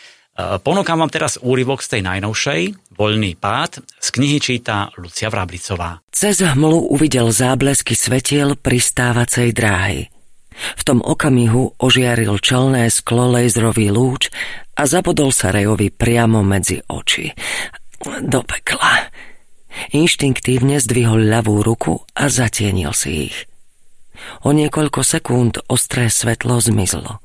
E, 0.42 0.58
ponúkam 0.58 0.98
vám 0.98 1.14
teraz 1.14 1.38
úryvok 1.38 1.86
z 1.86 1.98
tej 1.98 2.02
najnovšej, 2.10 2.62
Voľný 3.02 3.34
pád, 3.34 3.82
z 3.98 4.08
knihy 4.14 4.38
číta 4.38 4.94
Lucia 4.98 5.26
Vrablicová. 5.34 6.06
Cez 6.14 6.38
hmlu 6.38 6.94
uvidel 6.94 7.34
záblesky 7.34 7.98
svetiel 7.98 8.54
pristávacej 8.54 9.58
dráhy. 9.58 10.14
V 10.78 10.84
tom 10.86 11.00
okamihu 11.02 11.80
ožiaril 11.82 12.38
čelné 12.38 12.92
sklo 12.94 13.34
lejzrový 13.34 13.90
lúč 13.90 14.30
a 14.78 14.86
zabodol 14.86 15.34
sa 15.34 15.50
Rejovi 15.50 15.90
priamo 15.90 16.46
medzi 16.46 16.78
oči. 16.86 17.32
Do 18.22 18.46
pekla. 18.46 19.10
Inštinktívne 19.96 20.78
zdvihol 20.78 21.26
ľavú 21.26 21.64
ruku 21.64 22.06
a 22.14 22.30
zatienil 22.30 22.94
si 22.94 23.32
ich. 23.34 23.38
O 24.46 24.54
niekoľko 24.54 25.02
sekúnd 25.02 25.58
ostré 25.72 26.12
svetlo 26.12 26.62
zmizlo. 26.62 27.18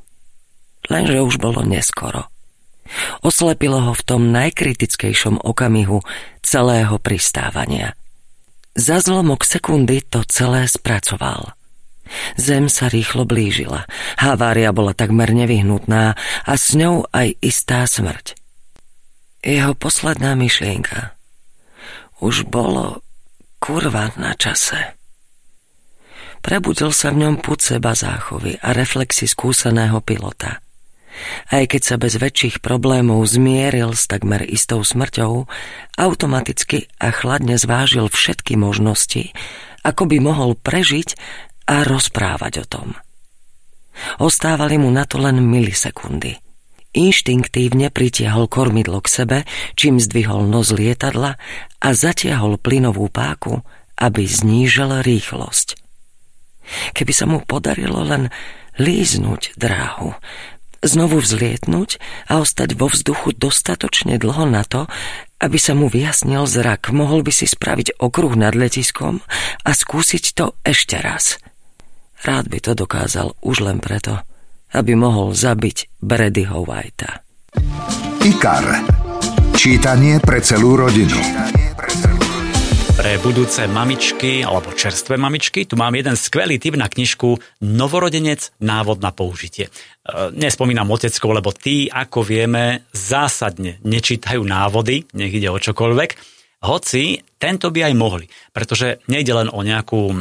Lenže 0.88 1.20
už 1.20 1.36
bolo 1.42 1.66
neskoro. 1.66 2.30
Oslepilo 3.22 3.82
ho 3.82 3.92
v 3.92 4.02
tom 4.06 4.30
najkritickejšom 4.32 5.42
okamihu 5.42 6.02
celého 6.42 6.96
pristávania. 7.02 7.98
Za 8.76 9.00
zlomok 9.00 9.42
sekundy 9.42 10.04
to 10.04 10.20
celé 10.28 10.68
spracoval. 10.68 11.56
Zem 12.38 12.70
sa 12.70 12.86
rýchlo 12.86 13.26
blížila. 13.26 13.88
Havária 14.20 14.70
bola 14.70 14.94
takmer 14.94 15.34
nevyhnutná 15.34 16.14
a 16.46 16.52
s 16.54 16.76
ňou 16.76 17.08
aj 17.10 17.34
istá 17.42 17.82
smrť. 17.82 18.38
Jeho 19.42 19.74
posledná 19.74 20.38
myšlienka. 20.38 21.16
Už 22.22 22.46
bolo 22.46 23.02
kurva 23.58 24.14
na 24.14 24.38
čase. 24.38 24.94
Prebudil 26.44 26.94
sa 26.94 27.10
v 27.10 27.26
ňom 27.26 27.34
put 27.42 27.58
seba 27.58 27.96
záchovy 27.96 28.62
a 28.62 28.70
reflexy 28.70 29.26
skúseného 29.26 29.98
pilota– 30.04 30.62
aj 31.50 31.64
keď 31.72 31.82
sa 31.82 31.96
bez 31.96 32.18
väčších 32.18 32.64
problémov 32.64 33.24
zmieril 33.26 33.92
s 33.96 34.08
takmer 34.10 34.44
istou 34.44 34.82
smrťou, 34.82 35.48
automaticky 35.96 36.90
a 37.00 37.12
chladne 37.12 37.56
zvážil 37.56 38.08
všetky 38.10 38.54
možnosti, 38.58 39.32
ako 39.86 40.08
by 40.10 40.16
mohol 40.20 40.58
prežiť 40.58 41.14
a 41.66 41.82
rozprávať 41.82 42.62
o 42.62 42.66
tom. 42.66 42.88
Ostávali 44.20 44.76
mu 44.76 44.92
na 44.92 45.08
to 45.08 45.16
len 45.16 45.40
milisekundy. 45.40 46.36
Inštinktívne 46.96 47.92
pritiahol 47.92 48.48
kormidlo 48.48 49.04
k 49.04 49.08
sebe, 49.08 49.38
čím 49.76 50.00
zdvihol 50.00 50.48
nos 50.48 50.72
lietadla 50.72 51.36
a 51.80 51.88
zatiahol 51.92 52.56
plynovú 52.56 53.12
páku, 53.12 53.60
aby 54.00 54.24
znížil 54.24 55.04
rýchlosť. 55.04 55.76
Keby 56.96 57.12
sa 57.12 57.28
mu 57.28 57.44
podarilo 57.44 58.00
len 58.00 58.32
líznuť 58.80 59.60
dráhu, 59.60 60.16
znovu 60.84 61.22
vzlietnúť 61.22 62.00
a 62.28 62.40
ostať 62.40 62.76
vo 62.76 62.90
vzduchu 62.90 63.36
dostatočne 63.36 64.20
dlho 64.20 64.44
na 64.48 64.64
to, 64.64 64.88
aby 65.40 65.60
sa 65.60 65.76
mu 65.76 65.92
vyjasnil 65.92 66.48
zrak, 66.48 66.88
mohol 66.92 67.20
by 67.20 67.32
si 67.32 67.44
spraviť 67.44 68.00
okruh 68.00 68.34
nad 68.36 68.56
letiskom 68.56 69.20
a 69.64 69.70
skúsiť 69.72 70.24
to 70.32 70.56
ešte 70.64 70.96
raz. 71.00 71.40
Rád 72.24 72.48
by 72.48 72.58
to 72.64 72.72
dokázal 72.72 73.36
už 73.44 73.56
len 73.64 73.78
preto, 73.78 74.20
aby 74.72 74.96
mohol 74.96 75.36
zabiť 75.36 76.00
Bradyho 76.00 76.64
Whitea. 76.64 77.22
IKAR. 78.24 78.66
Čítanie 79.56 80.20
pre 80.20 80.42
celú 80.44 80.76
rodinu. 80.76 81.16
Pre 83.06 83.22
budúce 83.22 83.70
mamičky 83.70 84.42
alebo 84.42 84.74
čerstvé 84.74 85.14
mamičky 85.14 85.62
tu 85.62 85.78
mám 85.78 85.94
jeden 85.94 86.18
skvelý 86.18 86.58
tip 86.58 86.74
na 86.74 86.90
knižku 86.90 87.38
Novorodenec 87.62 88.50
návod 88.58 88.98
na 88.98 89.14
použitie. 89.14 89.70
E, 89.70 90.34
nespomínam 90.34 90.90
oteckov, 90.90 91.38
lebo 91.38 91.54
tí, 91.54 91.86
ako 91.86 92.26
vieme, 92.26 92.82
zásadne 92.90 93.78
nečítajú 93.86 94.42
návody, 94.42 95.06
nech 95.14 95.30
ide 95.30 95.46
o 95.46 95.54
čokoľvek. 95.54 96.18
Hoci 96.66 97.22
tento 97.38 97.70
by 97.70 97.86
aj 97.86 97.94
mohli, 97.94 98.26
pretože 98.50 98.98
nejde 99.06 99.38
len 99.38 99.48
o 99.54 99.62
nejakú 99.62 100.02
e, 100.10 100.16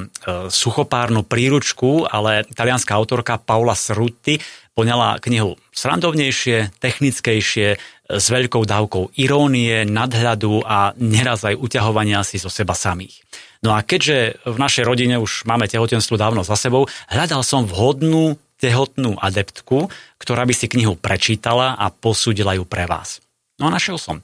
suchopárnu 0.54 1.26
príručku, 1.26 2.06
ale 2.06 2.46
talianská 2.54 2.94
autorka 2.94 3.42
Paula 3.42 3.74
Srutti 3.74 4.38
poňala 4.78 5.18
knihu 5.26 5.58
srandovnejšie, 5.74 6.78
technickejšie, 6.78 7.82
s 8.06 8.26
veľkou 8.30 8.64
dávkou 8.64 9.18
irónie, 9.18 9.84
nadhľadu 9.86 10.62
a 10.62 10.94
neraz 10.98 11.46
aj 11.46 11.58
uťahovania 11.58 12.22
si 12.22 12.38
zo 12.38 12.54
seba 12.54 12.78
samých. 12.78 13.26
No 13.66 13.74
a 13.74 13.82
keďže 13.82 14.46
v 14.46 14.58
našej 14.62 14.84
rodine 14.86 15.18
už 15.18 15.50
máme 15.50 15.66
tehotenstvo 15.66 16.14
dávno 16.20 16.46
za 16.46 16.54
sebou, 16.54 16.86
hľadal 17.10 17.42
som 17.42 17.66
vhodnú 17.66 18.38
tehotnú 18.62 19.18
adeptku, 19.20 19.90
ktorá 20.22 20.46
by 20.46 20.54
si 20.54 20.70
knihu 20.70 20.96
prečítala 20.96 21.76
a 21.76 21.90
posúdila 21.90 22.56
ju 22.56 22.64
pre 22.64 22.86
vás. 22.86 23.20
No 23.58 23.68
a 23.68 23.74
našiel 23.74 23.98
som. 23.98 24.22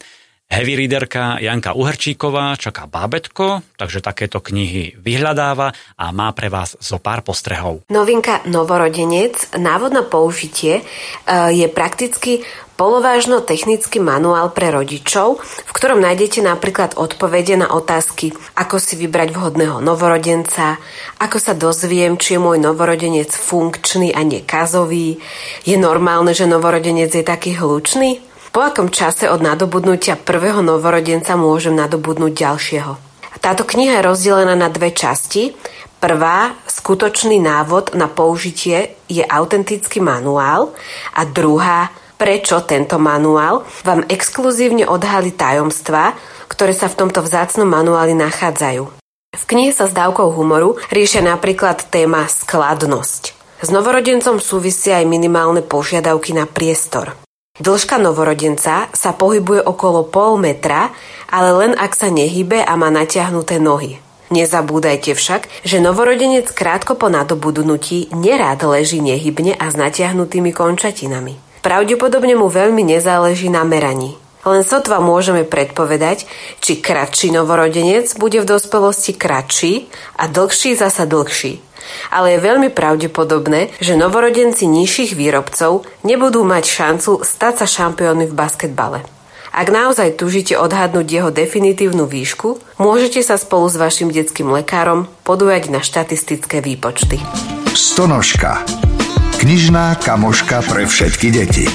Heavy 0.52 0.76
readerka 0.76 1.40
Janka 1.40 1.72
Uherčíková 1.72 2.60
čaká 2.60 2.84
bábetko, 2.84 3.64
takže 3.80 4.04
takéto 4.04 4.44
knihy 4.44 5.00
vyhľadáva 5.00 5.72
a 5.96 6.06
má 6.12 6.28
pre 6.36 6.52
vás 6.52 6.76
zo 6.76 7.00
pár 7.00 7.24
postrehov. 7.24 7.88
Novinka 7.88 8.44
Novorodenec, 8.52 9.56
návod 9.56 9.96
na 9.96 10.04
použitie, 10.04 10.84
e, 10.84 11.56
je 11.56 11.68
prakticky 11.72 12.44
polovážno-technický 12.76 14.04
manuál 14.04 14.52
pre 14.52 14.76
rodičov, 14.76 15.40
v 15.40 15.72
ktorom 15.72 16.04
nájdete 16.04 16.44
napríklad 16.44 17.00
odpovede 17.00 17.56
na 17.56 17.72
otázky, 17.72 18.36
ako 18.60 18.76
si 18.76 19.00
vybrať 19.00 19.32
vhodného 19.32 19.80
novorodenca, 19.80 20.76
ako 21.24 21.38
sa 21.40 21.56
dozviem, 21.56 22.20
či 22.20 22.36
je 22.36 22.44
môj 22.44 22.60
novorodenec 22.60 23.32
funkčný 23.32 24.12
a 24.12 24.20
nekazový, 24.28 25.16
je 25.64 25.78
normálne, 25.80 26.36
že 26.36 26.44
novorodenec 26.44 27.16
je 27.16 27.24
taký 27.24 27.56
hlučný, 27.56 28.31
po 28.52 28.60
akom 28.60 28.92
čase 28.92 29.32
od 29.32 29.40
nadobudnutia 29.40 30.20
prvého 30.20 30.60
novorodenca 30.60 31.40
môžem 31.40 31.72
nadobudnúť 31.74 32.34
ďalšieho? 32.36 32.94
Táto 33.42 33.66
kniha 33.66 33.98
je 33.98 34.06
rozdelená 34.06 34.54
na 34.54 34.70
dve 34.70 34.94
časti. 34.94 35.58
Prvá, 35.98 36.54
skutočný 36.70 37.42
návod 37.42 37.98
na 37.98 38.06
použitie, 38.06 39.00
je 39.10 39.26
autentický 39.26 39.98
manuál 39.98 40.76
a 41.18 41.26
druhá, 41.26 41.90
prečo 42.22 42.62
tento 42.68 43.02
manuál, 43.02 43.66
vám 43.82 44.06
exkluzívne 44.06 44.86
odhalí 44.86 45.34
tajomstva, 45.34 46.14
ktoré 46.46 46.78
sa 46.78 46.86
v 46.86 47.06
tomto 47.06 47.26
vzácnom 47.26 47.66
manuáli 47.66 48.14
nachádzajú. 48.14 48.84
V 49.32 49.44
knihe 49.48 49.72
sa 49.72 49.88
s 49.88 49.96
dávkou 49.96 50.36
humoru 50.36 50.78
riešia 50.92 51.24
napríklad 51.24 51.88
téma 51.88 52.28
skladnosť. 52.28 53.34
S 53.62 53.70
novorodencom 53.74 54.42
súvisia 54.42 55.00
aj 55.00 55.06
minimálne 55.08 55.64
požiadavky 55.64 56.34
na 56.34 56.50
priestor. 56.50 57.14
Dĺžka 57.62 58.02
novorodenca 58.02 58.90
sa 58.90 59.14
pohybuje 59.14 59.62
okolo 59.62 60.10
pol 60.10 60.42
metra, 60.42 60.90
ale 61.30 61.50
len 61.54 61.72
ak 61.78 61.94
sa 61.94 62.10
nehybe 62.10 62.58
a 62.58 62.74
má 62.74 62.90
natiahnuté 62.90 63.62
nohy. 63.62 64.02
Nezabúdajte 64.34 65.14
však, 65.14 65.46
že 65.62 65.78
novorodenec 65.78 66.50
krátko 66.58 66.98
po 66.98 67.14
nadobudnutí 67.14 68.18
nerád 68.18 68.66
leží 68.66 68.98
nehybne 68.98 69.54
a 69.62 69.70
s 69.70 69.78
natiahnutými 69.78 70.50
končatinami. 70.58 71.62
Pravdepodobne 71.62 72.34
mu 72.34 72.50
veľmi 72.50 72.82
nezáleží 72.82 73.54
na 73.54 73.62
meraní. 73.62 74.18
Len 74.42 74.66
sotva 74.66 74.98
môžeme 74.98 75.46
predpovedať, 75.46 76.26
či 76.66 76.82
kratší 76.82 77.30
novorodenec 77.30 78.10
bude 78.18 78.42
v 78.42 78.50
dospelosti 78.58 79.14
kratší 79.14 79.86
a 80.18 80.26
dlhší 80.26 80.74
zasa 80.82 81.06
dlhší 81.06 81.71
ale 82.14 82.36
je 82.36 82.44
veľmi 82.44 82.70
pravdepodobné, 82.72 83.74
že 83.80 84.00
novorodenci 84.00 84.68
nižších 84.68 85.16
výrobcov 85.16 85.86
nebudú 86.04 86.44
mať 86.44 86.64
šancu 86.68 87.24
stať 87.24 87.64
sa 87.64 87.68
šampiónmi 87.68 88.28
v 88.28 88.38
basketbale. 88.38 89.00
Ak 89.52 89.68
naozaj 89.68 90.16
tužite 90.16 90.56
odhadnúť 90.56 91.08
jeho 91.12 91.28
definitívnu 91.28 92.08
výšku, 92.08 92.80
môžete 92.80 93.20
sa 93.20 93.36
spolu 93.36 93.68
s 93.68 93.76
vašim 93.76 94.08
detským 94.08 94.48
lekárom 94.48 95.12
podujať 95.28 95.68
na 95.68 95.84
štatistické 95.84 96.64
výpočty. 96.64 97.20
Stonožka. 97.76 98.64
Knižná 99.44 100.00
kamoška 100.00 100.64
pre 100.72 100.88
všetky 100.88 101.28
deti. 101.36 101.68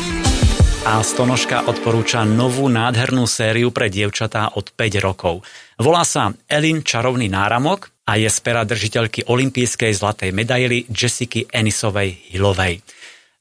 A 0.87 1.03
Stonožka 1.03 1.67
odporúča 1.67 2.23
novú 2.23 2.71
nádhernú 2.71 3.27
sériu 3.27 3.75
pre 3.75 3.91
dievčatá 3.91 4.55
od 4.55 4.71
5 4.73 5.03
rokov. 5.03 5.43
Volá 5.77 6.07
sa 6.07 6.33
Elin 6.47 6.81
Čarovný 6.81 7.27
náramok 7.27 7.96
a 8.07 8.13
je 8.15 8.31
z 8.31 8.39
držiteľky 8.43 9.27
olympijskej 9.27 9.91
zlatej 9.91 10.31
medaily 10.31 10.87
Jessiky 10.87 11.51
Enisovej 11.51 12.31
Hillovej. 12.31 12.79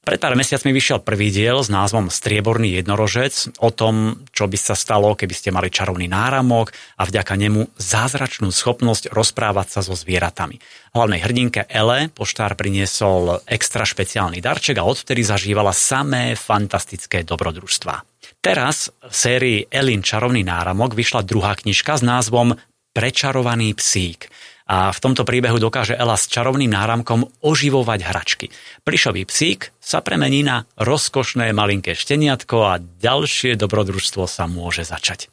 Pred 0.06 0.22
pár 0.22 0.38
mesiacmi 0.38 0.70
vyšiel 0.70 1.02
prvý 1.02 1.34
diel 1.34 1.58
s 1.58 1.66
názvom 1.66 2.14
Strieborný 2.14 2.78
jednorožec 2.78 3.58
o 3.58 3.74
tom, 3.74 4.22
čo 4.30 4.46
by 4.46 4.54
sa 4.54 4.78
stalo, 4.78 5.18
keby 5.18 5.34
ste 5.34 5.50
mali 5.50 5.66
čarovný 5.66 6.06
náramok 6.06 6.70
a 6.94 7.02
vďaka 7.02 7.34
nemu 7.34 7.74
zázračnú 7.74 8.54
schopnosť 8.54 9.10
rozprávať 9.10 9.66
sa 9.66 9.80
so 9.82 9.98
zvieratami. 9.98 10.62
Hlavnej 10.94 11.26
hrdinke 11.26 11.66
Ele 11.66 12.06
poštár 12.14 12.54
priniesol 12.54 13.42
extra 13.50 13.82
špeciálny 13.82 14.38
darček 14.38 14.78
a 14.78 14.86
odvtedy 14.86 15.26
zažívala 15.26 15.74
samé 15.74 16.38
fantastické 16.38 17.26
dobrodružstva. 17.26 18.06
Teraz 18.38 18.94
v 19.02 19.10
sérii 19.10 19.58
Elin 19.66 20.06
Čarovný 20.06 20.46
náramok 20.46 20.94
vyšla 20.94 21.26
druhá 21.26 21.58
knižka 21.58 21.98
s 21.98 22.06
názvom 22.06 22.54
Prečarovaný 22.94 23.74
psík 23.74 24.30
a 24.66 24.90
v 24.90 24.98
tomto 24.98 25.22
príbehu 25.22 25.62
dokáže 25.62 25.94
Ela 25.94 26.18
s 26.18 26.26
čarovným 26.26 26.74
náramkom 26.74 27.30
oživovať 27.42 28.00
hračky. 28.02 28.46
Plišový 28.82 29.22
psík 29.22 29.70
sa 29.78 30.02
premení 30.02 30.42
na 30.42 30.66
rozkošné 30.74 31.54
malinké 31.54 31.94
šteniatko 31.94 32.56
a 32.66 32.82
ďalšie 32.82 33.54
dobrodružstvo 33.54 34.26
sa 34.26 34.50
môže 34.50 34.82
začať. 34.82 35.30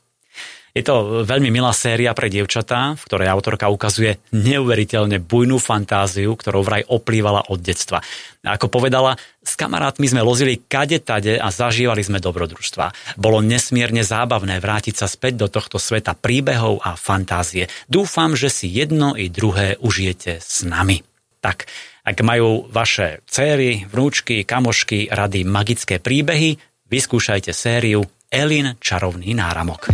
Je 0.74 0.82
to 0.82 1.22
veľmi 1.22 1.54
milá 1.54 1.70
séria 1.70 2.18
pre 2.18 2.34
dievčatá, 2.34 2.98
v 2.98 3.06
ktorej 3.06 3.30
autorka 3.30 3.70
ukazuje 3.70 4.18
neuveriteľne 4.34 5.22
bujnú 5.22 5.62
fantáziu, 5.62 6.34
ktorou 6.34 6.66
vraj 6.66 6.82
oplývala 6.90 7.46
od 7.54 7.62
detstva. 7.62 8.02
Ako 8.42 8.74
povedala, 8.74 9.14
s 9.46 9.54
kamarátmi 9.54 10.10
sme 10.10 10.26
lozili 10.26 10.58
kade 10.66 10.98
tade 10.98 11.38
a 11.38 11.54
zažívali 11.54 12.02
sme 12.02 12.18
dobrodružstva. 12.18 13.16
Bolo 13.22 13.46
nesmierne 13.46 14.02
zábavné 14.02 14.58
vrátiť 14.58 14.98
sa 14.98 15.06
späť 15.06 15.46
do 15.46 15.48
tohto 15.54 15.78
sveta 15.78 16.18
príbehov 16.18 16.82
a 16.82 16.98
fantázie. 16.98 17.70
Dúfam, 17.86 18.34
že 18.34 18.50
si 18.50 18.66
jedno 18.66 19.14
i 19.14 19.30
druhé 19.30 19.78
užijete 19.78 20.42
s 20.42 20.66
nami. 20.66 21.06
Tak, 21.38 21.70
ak 22.02 22.18
majú 22.26 22.66
vaše 22.74 23.22
céry, 23.30 23.86
vnúčky, 23.86 24.42
kamošky 24.42 25.14
rady 25.14 25.46
magické 25.46 26.02
príbehy, 26.02 26.58
vyskúšajte 26.90 27.54
sériu 27.54 28.02
Elin 28.34 28.74
Čarovný 28.82 29.38
náramok. 29.38 29.94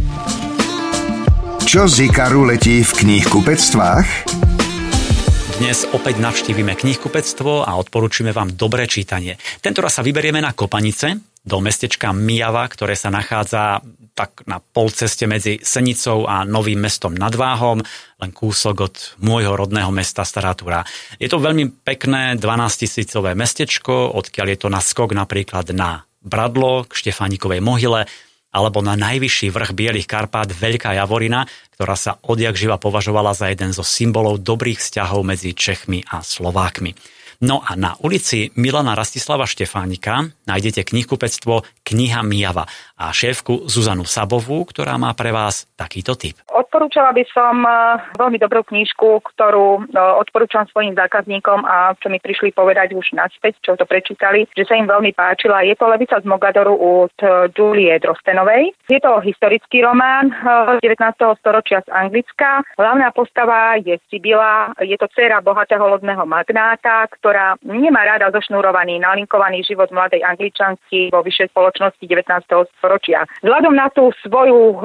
Čo 1.70 1.86
z 1.86 2.10
Ikaru 2.10 2.50
letí 2.50 2.82
v 2.82 2.92
knihkupectvách? 2.98 4.08
Dnes 5.62 5.86
opäť 5.94 6.18
navštívime 6.18 6.74
knihkupectvo 6.74 7.62
a 7.62 7.78
odporúčime 7.78 8.34
vám 8.34 8.58
dobré 8.58 8.90
čítanie. 8.90 9.38
Tento 9.62 9.86
raz 9.86 9.94
sa 9.94 10.02
vyberieme 10.02 10.42
na 10.42 10.58
Kopanice, 10.58 11.22
do 11.46 11.62
mestečka 11.62 12.10
Mijava, 12.10 12.66
ktoré 12.66 12.98
sa 12.98 13.14
nachádza 13.14 13.86
tak 14.18 14.50
na 14.50 14.58
polceste 14.58 15.30
medzi 15.30 15.62
Senicou 15.62 16.26
a 16.26 16.42
Novým 16.42 16.82
mestom 16.82 17.14
nad 17.14 17.38
Váhom, 17.38 17.86
len 18.18 18.32
kúsok 18.34 18.76
od 18.90 18.96
môjho 19.22 19.54
rodného 19.54 19.94
mesta 19.94 20.26
Stará 20.26 20.58
Túra. 20.58 20.82
Je 21.22 21.30
to 21.30 21.38
veľmi 21.38 21.86
pekné 21.86 22.34
12 22.34 22.82
tisícové 22.82 23.38
mestečko, 23.38 24.18
odkiaľ 24.18 24.58
je 24.58 24.60
to 24.66 24.74
na 24.74 24.82
skok 24.82 25.14
napríklad 25.14 25.70
na 25.78 26.02
Bradlo 26.26 26.90
k 26.90 26.98
Štefánikovej 26.98 27.62
mohyle, 27.62 28.10
alebo 28.50 28.82
na 28.82 28.98
najvyšší 28.98 29.54
vrch 29.54 29.72
Bielých 29.78 30.10
Karpát 30.10 30.50
Veľká 30.50 30.98
Javorina, 30.98 31.46
ktorá 31.78 31.94
sa 31.94 32.18
odjak 32.26 32.58
živa 32.58 32.82
považovala 32.82 33.38
za 33.38 33.54
jeden 33.54 33.70
zo 33.72 33.86
symbolov 33.86 34.42
dobrých 34.42 34.82
vzťahov 34.82 35.22
medzi 35.22 35.54
Čechmi 35.54 36.02
a 36.10 36.26
Slovákmi. 36.26 37.19
No 37.40 37.64
a 37.64 37.80
na 37.80 37.96
ulici 38.04 38.52
Milana 38.60 39.00
Rastislava 39.00 39.48
Štefánika 39.48 40.28
nájdete 40.44 40.84
knihkupectvo 40.84 41.64
Kniha 41.88 42.20
Mijava 42.20 42.68
a 43.00 43.16
šéfku 43.16 43.64
Zuzanu 43.64 44.04
Sabovú, 44.04 44.68
ktorá 44.68 45.00
má 45.00 45.16
pre 45.16 45.32
vás 45.32 45.64
takýto 45.80 46.20
tip. 46.20 46.36
Odporúčala 46.52 47.16
by 47.16 47.24
som 47.32 47.64
e, 47.64 47.72
veľmi 48.20 48.44
dobrú 48.44 48.68
knižku, 48.68 49.24
ktorú 49.24 49.88
e, 49.88 49.96
odporúčam 50.20 50.68
svojim 50.68 51.00
zákazníkom 51.00 51.64
a 51.64 51.96
čo 51.96 52.12
mi 52.12 52.20
prišli 52.20 52.52
povedať 52.52 52.92
už 52.92 53.16
naspäť, 53.16 53.56
čo 53.64 53.80
to 53.80 53.88
prečítali, 53.88 54.44
že 54.52 54.68
sa 54.68 54.76
im 54.76 54.92
veľmi 54.92 55.16
páčila. 55.16 55.64
Je 55.64 55.80
to 55.80 55.88
Levica 55.88 56.20
z 56.20 56.28
Mogadoru 56.28 56.76
od 56.76 57.16
e, 57.24 57.56
Julie 57.56 57.96
Drostenovej. 58.04 58.76
Je 58.92 59.00
to 59.00 59.24
historický 59.24 59.80
román 59.80 60.36
19. 60.84 60.84
storočia 61.40 61.80
z 61.88 61.90
Anglicka. 61.96 62.68
Hlavná 62.76 63.16
postava 63.16 63.80
je 63.80 63.96
Sibila, 64.12 64.76
je 64.84 65.00
to 65.00 65.08
dcera 65.16 65.40
bohatého 65.40 65.88
lodného 65.88 66.28
magnáta, 66.28 67.08
ktorá 67.30 67.58
nemá 67.62 68.06
rada 68.06 68.34
zošnurovaný, 68.34 69.02
nalinkovaný 69.02 69.62
život 69.62 69.90
mladej 69.94 70.26
angličanky 70.26 71.14
vo 71.14 71.22
vyššej 71.22 71.54
spoločnosti 71.54 72.02
19. 72.02 72.26
storočia. 72.82 73.30
Vzhľadom 73.46 73.74
na 73.78 73.90
tú 73.94 74.10
svoju 74.26 74.82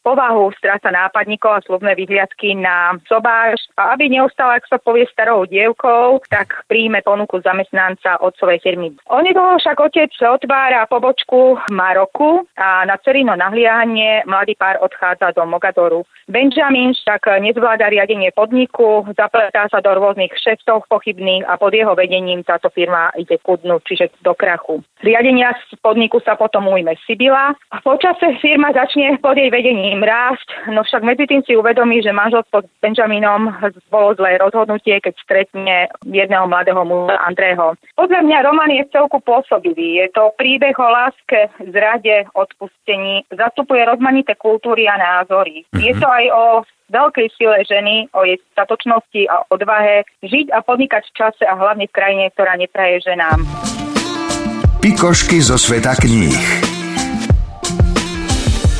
povahu 0.00 0.48
stráca 0.56 0.88
nápad 0.88 1.12
nápadníkov 1.12 1.52
a 1.54 1.64
slovné 1.68 1.92
vyhliadky 1.94 2.58
na 2.58 2.98
sobáš 3.06 3.62
a 3.78 3.94
aby 3.94 4.10
neostala, 4.10 4.58
ak 4.58 4.66
sa 4.66 4.80
povie, 4.82 5.06
starou 5.12 5.46
dievkou, 5.46 6.18
tak 6.26 6.66
príjme 6.66 6.98
ponuku 7.04 7.38
zamestnanca 7.44 8.18
otcovej 8.18 8.58
firmy. 8.58 8.96
Onedlho 9.06 9.60
však 9.62 9.78
otec 9.78 10.10
otvára 10.18 10.88
pobočku 10.90 11.62
Maroku 11.70 12.48
a 12.58 12.82
na 12.88 12.98
cerino 12.98 13.38
nahliahanie 13.38 14.26
mladý 14.26 14.58
pár 14.58 14.82
odchádza 14.82 15.30
do 15.30 15.46
Mogadoru. 15.46 16.02
Benjamin 16.26 16.96
však 16.96 17.38
nezvláda 17.44 17.92
riadenie 17.92 18.32
podniku, 18.32 19.06
zapletá 19.12 19.68
sa 19.68 19.78
do 19.84 19.92
rôznych 19.92 20.32
šeftov 20.40 20.88
pochybných 20.88 21.44
a 21.46 21.60
pod 21.60 21.76
jeho 21.82 21.98
vedením 21.98 22.46
táto 22.46 22.70
firma 22.70 23.10
ide 23.18 23.36
ku 23.42 23.58
dnu, 23.58 23.82
čiže 23.82 24.14
do 24.22 24.32
krachu. 24.38 24.80
Riadenia 25.02 25.50
z 25.66 25.74
podniku 25.82 26.22
sa 26.22 26.38
potom 26.38 26.70
ujme 26.70 26.94
Sibila 27.02 27.52
a 27.52 27.76
počase 27.82 28.38
firma 28.38 28.70
začne 28.70 29.18
pod 29.18 29.34
jej 29.34 29.50
vedením 29.50 30.00
rásť, 30.00 30.70
no 30.70 30.86
však 30.86 31.02
medzi 31.02 31.26
tým 31.26 31.42
si 31.42 31.58
uvedomí, 31.58 31.98
že 32.00 32.14
manželstvo 32.14 32.62
s 32.62 32.70
Benjaminom 32.78 33.50
bolo 33.90 34.14
zlé 34.14 34.38
rozhodnutie, 34.38 35.02
keď 35.02 35.14
stretne 35.18 35.90
jedného 36.06 36.46
mladého 36.46 36.86
muža 36.86 37.18
Andrého. 37.26 37.74
Podľa 37.98 38.20
mňa 38.22 38.38
román 38.46 38.70
je 38.70 38.86
celku 38.94 39.18
pôsobivý. 39.20 40.04
Je 40.04 40.08
to 40.14 40.30
príbeh 40.38 40.76
o 40.78 40.86
láske, 40.86 41.50
zrade, 41.72 42.30
odpustení, 42.38 43.26
zastupuje 43.34 43.82
rozmanité 43.82 44.38
kultúry 44.38 44.86
a 44.86 44.96
názory. 44.96 45.66
Mm-hmm. 45.72 45.82
Je 45.82 45.92
to 45.98 46.06
aj 46.06 46.26
o 46.30 46.44
veľkej 46.92 47.28
sile 47.40 47.64
ženy, 47.64 48.12
o 48.12 48.28
jej 48.28 48.36
statočnosti 48.52 49.24
a 49.32 49.48
odvahe 49.48 50.04
žiť 50.20 50.52
a 50.52 50.60
podnikať 50.60 51.08
v 51.08 51.16
čase 51.16 51.44
a 51.48 51.56
hlavne 51.56 51.88
v 51.88 51.96
krajine, 51.96 52.28
ktorá 52.36 52.60
nepraje 52.60 53.00
ženám. 53.00 53.40
Pikošky 54.84 55.40
zo 55.40 55.56
sveta 55.56 55.96
kníh. 55.96 56.36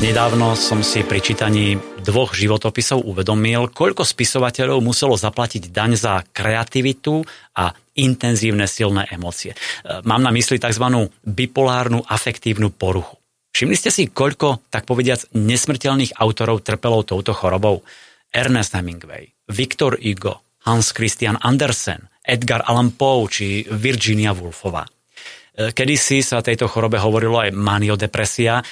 Nedávno 0.03 0.59
som 0.59 0.83
si 0.83 0.99
pri 0.99 1.23
čítaní 1.23 1.79
dvoch 2.03 2.35
životopisov 2.35 3.07
uvedomil, 3.07 3.71
koľko 3.71 4.03
spisovateľov 4.03 4.83
muselo 4.83 5.15
zaplatiť 5.15 5.71
daň 5.71 5.95
za 5.95 6.19
kreativitu 6.27 7.23
a 7.55 7.71
intenzívne 7.95 8.67
silné 8.67 9.07
emócie. 9.15 9.55
Mám 10.03 10.27
na 10.27 10.35
mysli 10.35 10.59
tzv. 10.59 11.07
bipolárnu 11.23 12.03
afektívnu 12.03 12.75
poruchu. 12.75 13.22
Všimli 13.53 13.77
ste 13.77 13.93
si, 13.93 14.09
koľko, 14.09 14.65
tak 14.73 14.89
povediac, 14.89 15.29
nesmrteľných 15.37 16.17
autorov 16.17 16.65
trpelo 16.65 17.05
touto 17.05 17.37
chorobou? 17.37 17.85
Ernest 18.33 18.73
Hemingway, 18.73 19.29
Victor 19.53 19.93
Hugo, 20.01 20.41
Hans 20.65 20.89
Christian 20.89 21.37
Andersen, 21.37 22.09
Edgar 22.25 22.65
Allan 22.65 22.97
Poe 22.97 23.29
či 23.29 23.61
Virginia 23.69 24.33
Woolfová. 24.33 24.89
E, 24.89 25.69
Kedy 25.69 25.95
si 26.01 26.25
sa 26.25 26.41
tejto 26.41 26.65
chorobe 26.65 26.97
hovorilo 26.97 27.37
aj 27.45 27.53
maniodepresia. 27.53 28.57
E, 28.57 28.63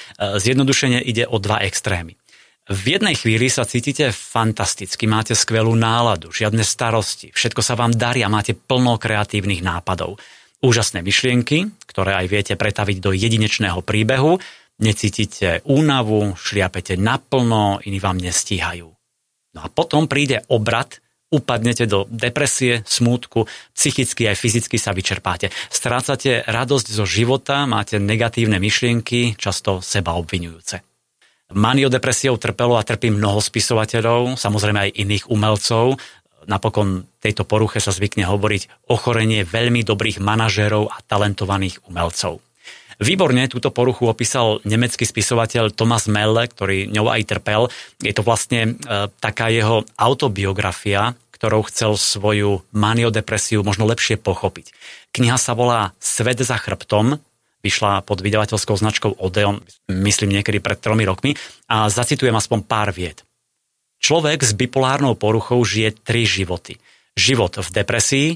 zjednodušene 0.42 0.98
ide 0.98 1.30
o 1.30 1.38
dva 1.38 1.62
extrémy. 1.62 2.18
V 2.66 2.98
jednej 2.98 3.14
chvíli 3.14 3.46
sa 3.46 3.62
cítite 3.62 4.10
fantasticky, 4.10 5.06
máte 5.06 5.38
skvelú 5.38 5.78
náladu, 5.78 6.34
žiadne 6.34 6.62
starosti, 6.62 7.34
všetko 7.34 7.58
sa 7.58 7.74
vám 7.74 7.94
darí 7.94 8.22
a 8.22 8.30
máte 8.30 8.54
plno 8.54 8.98
kreatívnych 8.98 9.62
nápadov. 9.62 10.18
Úžasné 10.62 11.02
myšlienky, 11.02 11.74
ktoré 11.90 12.14
aj 12.22 12.26
viete 12.30 12.54
pretaviť 12.54 13.02
do 13.02 13.10
jedinečného 13.10 13.82
príbehu 13.82 14.38
necítite 14.82 15.62
únavu, 15.64 16.34
šliapete 16.34 16.98
naplno, 16.98 17.78
iní 17.86 18.02
vám 18.02 18.18
nestíhajú. 18.18 18.90
No 19.54 19.60
a 19.62 19.68
potom 19.70 20.10
príde 20.10 20.42
obrad, 20.50 20.98
upadnete 21.32 21.88
do 21.88 22.04
depresie, 22.12 22.84
smútku, 22.84 23.48
psychicky 23.72 24.28
aj 24.28 24.36
fyzicky 24.36 24.76
sa 24.76 24.92
vyčerpáte. 24.92 25.48
Strácate 25.72 26.44
radosť 26.44 26.86
zo 26.92 27.08
života, 27.08 27.64
máte 27.64 27.96
negatívne 27.96 28.60
myšlienky, 28.60 29.40
často 29.40 29.80
seba 29.80 30.18
obvinujúce. 30.20 30.84
Maniodepresiou 31.52 32.40
trpelo 32.40 32.80
a 32.80 32.84
trpí 32.84 33.12
mnoho 33.12 33.40
spisovateľov, 33.40 34.40
samozrejme 34.40 34.88
aj 34.88 34.96
iných 34.96 35.24
umelcov. 35.28 36.00
Napokon 36.48 37.04
tejto 37.20 37.44
poruche 37.44 37.76
sa 37.76 37.92
zvykne 37.92 38.24
hovoriť 38.24 38.88
ochorenie 38.88 39.44
veľmi 39.44 39.84
dobrých 39.84 40.20
manažérov 40.20 40.88
a 40.88 40.96
talentovaných 41.04 41.84
umelcov. 41.88 42.40
Výborne 43.02 43.50
túto 43.50 43.74
poruchu 43.74 44.06
opísal 44.06 44.62
nemecký 44.62 45.02
spisovateľ 45.02 45.74
Thomas 45.74 46.06
Melle, 46.06 46.46
ktorý 46.46 46.86
ňou 46.86 47.10
aj 47.10 47.22
trpel. 47.26 47.66
Je 47.98 48.14
to 48.14 48.22
vlastne 48.22 48.78
e, 48.78 49.10
taká 49.18 49.50
jeho 49.50 49.82
autobiografia, 49.98 51.18
ktorou 51.34 51.66
chcel 51.66 51.98
svoju 51.98 52.62
maniodepresiu 52.70 53.66
možno 53.66 53.90
lepšie 53.90 54.22
pochopiť. 54.22 54.70
Kniha 55.10 55.34
sa 55.34 55.58
volá 55.58 55.90
Svet 55.98 56.38
za 56.38 56.54
chrbtom, 56.54 57.18
vyšla 57.66 58.06
pod 58.06 58.22
vydavateľskou 58.22 58.78
značkou 58.78 59.18
Odeon, 59.18 59.58
myslím 59.90 60.38
niekedy 60.38 60.62
pred 60.62 60.78
tromi 60.78 61.02
rokmi, 61.02 61.34
a 61.66 61.90
zacitujem 61.90 62.38
aspoň 62.38 62.62
pár 62.62 62.94
vied. 62.94 63.26
Človek 63.98 64.46
s 64.46 64.54
bipolárnou 64.54 65.18
poruchou 65.18 65.58
žije 65.66 65.98
tri 66.06 66.22
životy. 66.22 66.78
Život 67.18 67.58
v 67.58 67.68
depresii, 67.74 68.28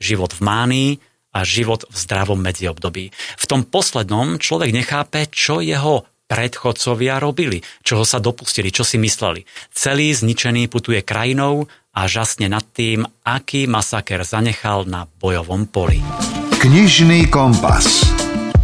život 0.00 0.32
v 0.32 0.40
mánii 0.40 0.90
a 1.34 1.42
život 1.42 1.82
v 1.90 1.96
zdravom 1.98 2.38
medziobdobí. 2.38 3.10
V 3.12 3.44
tom 3.50 3.66
poslednom 3.66 4.38
človek 4.38 4.70
nechápe, 4.70 5.26
čo 5.28 5.58
jeho 5.58 6.06
predchodcovia 6.24 7.20
robili, 7.20 7.60
čoho 7.84 8.06
sa 8.06 8.22
dopustili, 8.22 8.72
čo 8.72 8.86
si 8.86 8.96
mysleli. 8.96 9.44
Celý 9.74 10.14
zničený 10.14 10.72
putuje 10.72 11.04
krajinou 11.04 11.68
a 11.92 12.00
žasne 12.08 12.48
nad 12.48 12.64
tým, 12.64 13.04
aký 13.26 13.68
masaker 13.68 14.24
zanechal 14.24 14.88
na 14.88 15.04
bojovom 15.20 15.68
poli. 15.68 16.00
Knižný 16.58 17.28
kompas. 17.28 18.08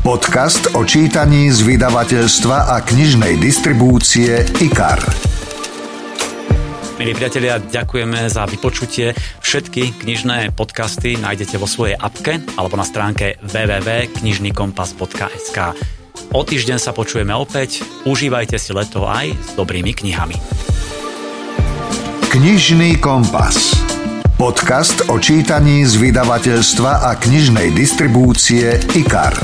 Podcast 0.00 0.72
o 0.72 0.80
čítaní 0.88 1.52
z 1.52 1.60
vydavateľstva 1.60 2.72
a 2.72 2.80
knižnej 2.80 3.36
distribúcie 3.36 4.48
IKAR. 4.64 5.04
Milí 7.00 7.16
priatelia, 7.16 7.56
ďakujeme 7.56 8.28
za 8.28 8.44
vypočutie. 8.44 9.16
Všetky 9.40 10.04
knižné 10.04 10.52
podcasty 10.52 11.16
nájdete 11.16 11.56
vo 11.56 11.64
svojej 11.64 11.96
apke 11.96 12.44
alebo 12.60 12.76
na 12.76 12.84
stránke 12.84 13.40
www.knižnykompas.sk. 13.40 15.58
O 16.36 16.44
týždeň 16.44 16.76
sa 16.76 16.92
počujeme 16.92 17.32
opäť. 17.32 17.80
Užívajte 18.04 18.60
si 18.60 18.76
leto 18.76 19.08
aj 19.08 19.32
s 19.32 19.56
dobrými 19.56 19.96
knihami. 19.96 20.36
Knižný 22.36 23.00
kompas. 23.00 23.80
Podcast 24.36 25.08
o 25.08 25.16
čítaní 25.16 25.88
z 25.88 26.04
vydavateľstva 26.04 27.08
a 27.08 27.16
knižnej 27.16 27.72
distribúcie 27.72 28.76
IKAR. 28.92 29.40